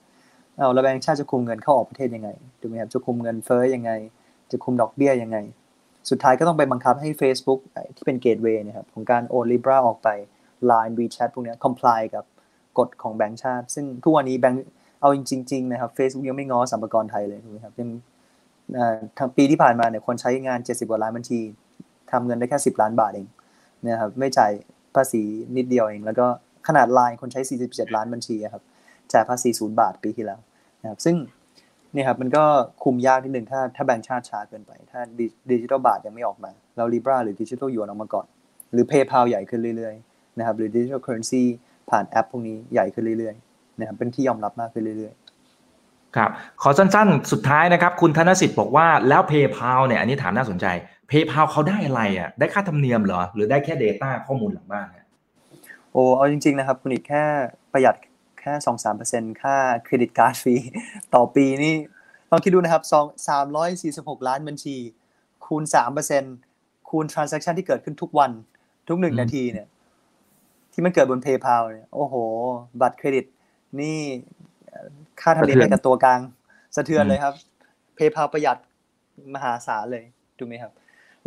[0.57, 2.29] เอาแล้วแบงก์ชาติจะคุมเงินเข้าออกประเทศยังไง
[2.61, 3.91] ถูกไหมครับจะคุมเงินเฟ้อยังไง
[4.51, 5.37] จะคุมดอกเบี้ยยังไง
[6.09, 7.59] สุดท้ายก็ต้องไปบังคับให้ Facebook
[7.95, 10.09] ที่เป็นเกตเวย์นะครับของการโอน Libra ออกไป
[10.71, 12.25] Line WeChat พวกนี้ comply กับ
[12.77, 14.65] กฎของแบงก์ชาติ ซึ่งทุกวันนี้แบงก์
[15.01, 15.17] เอาจ
[15.51, 17.89] ริงๆนะครับ Facebook ยังไม่ง้อสัมปกรไทยเลยถูกไหมครับยัง
[19.17, 21.41] ทั้งปีที่ผ่านมาเนี่ยคนใช้งาน 70 กว่าล้านบัญชี
[22.11, 23.27] ทำเงินได้แค่10ล้านบาทเอง
[23.85, 24.51] นะครับไม่จ่าย
[24.95, 25.21] ภาษี
[25.57, 26.25] นิดเดียวเอง แล้วก็
[26.67, 28.63] ขนาดไลน์คนใช้ 47 ล้านบัญชีครับ
[29.13, 30.39] จ่ายภาษีศูนย์บาทปีที่แล้ว
[30.81, 31.15] นะครับซึ่ง
[31.93, 32.43] นี่ครับมันก็
[32.83, 34.99] คุมยากนิดหนึ่งถ้าถ้าแบงค์ชาติช้าเกินไป ถ้า
[35.51, 38.25] ดิจิทัลบาทยังไม่ออกมาเราลิบราหรือดิจิทัลยูนออกมาก่อน
[38.71, 41.43] หรือ PayPal ใหญ่ขึ้นเรื่อยๆนะครับหรือดิจิทัลเคอร์เรนซี
[41.89, 46.29] ผ่านแอปพวกนี้ใหญ่ขึ้นเรื่อยๆนะครับเป็นที่ยอมรับมากขึ้นเรื่อยๆครับ
[46.61, 50.65] ขอสั้นๆ สุดท้ายนะครับ คุณธนสิทธิ์บอกว่าแล้ว PayPal เนี่ยอันนี้ถามน่าสนใจ
[51.09, 54.87] PayPal เขาได้อะไรอะ ได้ค่าธรรมเนียมเหรอ หรือได้แค่ Data ข้อมูลหลังบ้าน
[55.91, 57.23] โอ้เอาจริง ๆ นะครับคุณอิกแค่
[57.73, 57.95] ประหยัด
[58.39, 60.55] แค่สองสามเปอร์เซ็นต์ค่า credit card fee
[61.13, 61.75] ต่อปีนี่
[62.31, 64.75] ลองคิดดูนะครับสองสามร้อยสี่สิบหกล้านบัญชี
[65.45, 66.23] คูณสามเปอร์เซ็นต์
[66.89, 68.31] คูณ transaction ที่เกิดขึ้นทุกวัน
[68.89, 69.67] ทุกหนึ่งนาทีเนี่ย
[70.73, 72.15] ที่มันเกิดบน PayPal เนี่ยโอ้โห
[72.81, 73.25] บัตรเครดิต
[73.79, 73.97] นี่
[75.21, 76.19] ค่าธรรมเนียมกับตัวกลาง
[76.75, 77.35] สะเทือนเลยครับ
[77.97, 78.57] PayPal ประหยัด
[79.33, 80.03] มหาศาลเลย
[80.37, 80.71] ถูกไหมครับ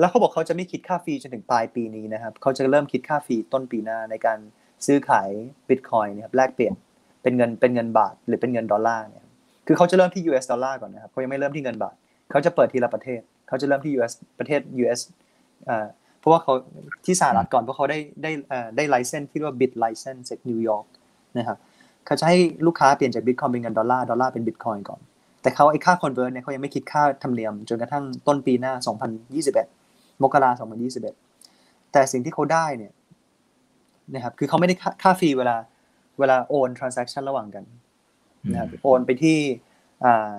[0.00, 4.38] แล้วเขาบอกเขาจะไม่คิดค่า fee จนถึงปลายปีนี้นะครับเขาจะเริ่มคิดค่า fee ต้นปีหน้าในการ
[4.86, 5.30] ซื้อขาย
[5.68, 6.74] บิตคอยนี่ยครับแลกเปลี่ยน
[7.22, 9.24] เป็นเงินเป็นเงินบาทหรือเป็นเงินดอลลาร์เนี่ย
[9.66, 11.94] คือเขาจะเริ่มที่ US ดอลลาร์ก่อนนะครับเขายังไม่เริ่มที่เงินบาท
[12.30, 15.00] เขาจะเปิดทีละประเทศเขาจะเริ่มที่ US ประเทศ US
[15.68, 15.86] อ่า
[16.20, 16.54] เพราะว่าเขา
[17.06, 18.30] ที่สหรัฐก่อนเพราะเขาได้ได้
[18.76, 20.86] ได้ license ที่เรียกว่า BitLicense จากนิวยอร์ก
[21.38, 21.58] นะครับ
[22.06, 25.00] เขาจะให้ลูกค้าเปลี่ยนจากบิตคอยเป็นเงินดอลลาร์ดอลลาร์เป็นบิตคอยก่อน
[25.42, 28.72] แต่เขาไอ้ค่า convert เนี่ยเขายังไม่คิดค่าธรรมเนียมจนกระทั่งต้นปีหน้า
[29.44, 29.79] 2021
[30.22, 31.14] มกราสองพันยี่สิบเอ็ด
[31.92, 32.92] แต่สิ่งที่เขาได้เนี่ย
[34.14, 35.56] นะครับคือเขาไม่ได้ค่า fee เวลา
[36.18, 37.64] เวลาโอน transaction ระหว่างกัน
[38.52, 39.38] นะครับโอนไปที่
[40.04, 40.34] อ่า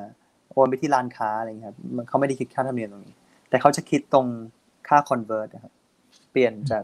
[0.54, 3.16] โอนไปที่ร้านค้าอะไรเงี้ยครับมันเขาไม่ได้คิดค่าธรรมเนียมตรงนี้
[3.50, 4.28] แต่เขาจะคิดตรง
[4.88, 5.74] ค่า convert นะครับ
[6.32, 6.84] เปลี่ยนจาก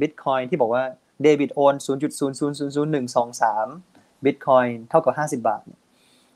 [0.00, 0.82] Bitcoin ที่บอกว่า
[1.22, 1.74] เดบิตโอน
[3.44, 5.62] 0.0000123 Bitcoin เท่ากับ 50 บาท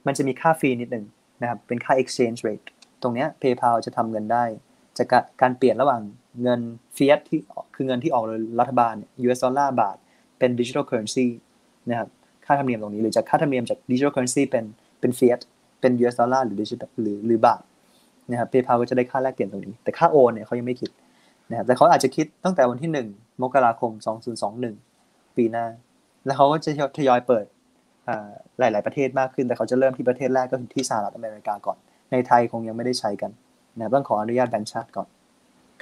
[0.07, 1.05] มันจะมีค่าฟรีนิดหนึ่ง
[1.43, 2.67] นะครับ เป็นค่า exchange rate
[3.03, 4.45] ตรงเนี้ย PayPal จะทำเงินได้
[4.99, 5.07] จาก
[5.43, 6.01] การเปลี่ยนระหว่าง
[6.43, 6.61] เงิน
[6.97, 7.41] fiat ที่
[7.75, 9.97] คือเงินที่ออกโดยรัฐบาล US ดอลลาร์บาท
[10.39, 11.27] เป็น digital currency
[11.89, 12.09] นะครับ
[12.47, 14.65] ค่าธรรมเนียมตรงนี้หรือจากค่าธรรมเนียมจาก digital currency เป็น
[15.01, 15.41] เป็น fiat
[15.81, 17.63] เป็น US ดอลลาร์หรือ digital หรือหรือบาท
[18.31, 20.91] นะครับ PayPal ก็จะได้ค่าแลกเปลี่ยนตรงนี้ แต่ค่าโอนเนี่ยเขายังไม่คิด
[21.51, 23.91] นะครับแต่เขาอาจจะคิดตั้งแต่วันที่ 1 มกราคม
[24.65, 25.67] 2021 ปีหน้า
[26.27, 27.45] แล้วเขาก็จะทยอยเปิด
[28.59, 31.79] หลาย ๆ ประเทศมากขึ้น แต่เขาจะเริ่มที่ประเทศแรกก็คือที่สหรัฐอเมริกาก่อน
[32.13, 33.31] ในไทยคงยังไม่ได้ใช้กัน
[33.79, 35.09] นะต้องขออนุญาตแบงค์ชาติก่อน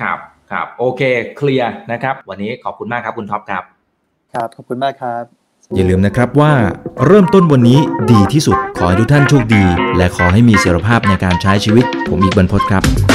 [0.00, 0.18] ครับ
[0.50, 1.02] ครับโอเค
[1.36, 3.62] เคลียร์นะครับ วันนี้ขอบคุณมากครับคุณท็อปครับ
[4.34, 5.24] ครับ ขอบคุณมากครับ
[5.76, 6.52] อย่าลืมนะครับว่า
[7.06, 7.78] เริ่มต้นวันนี้
[8.12, 9.64] ดีที่สุดขอให้ทุกท่านโชคดี
[9.96, 13.11] และขอให้มีเสรีภาพในการใช้ชีวิต ผมอีกบรรพตครับ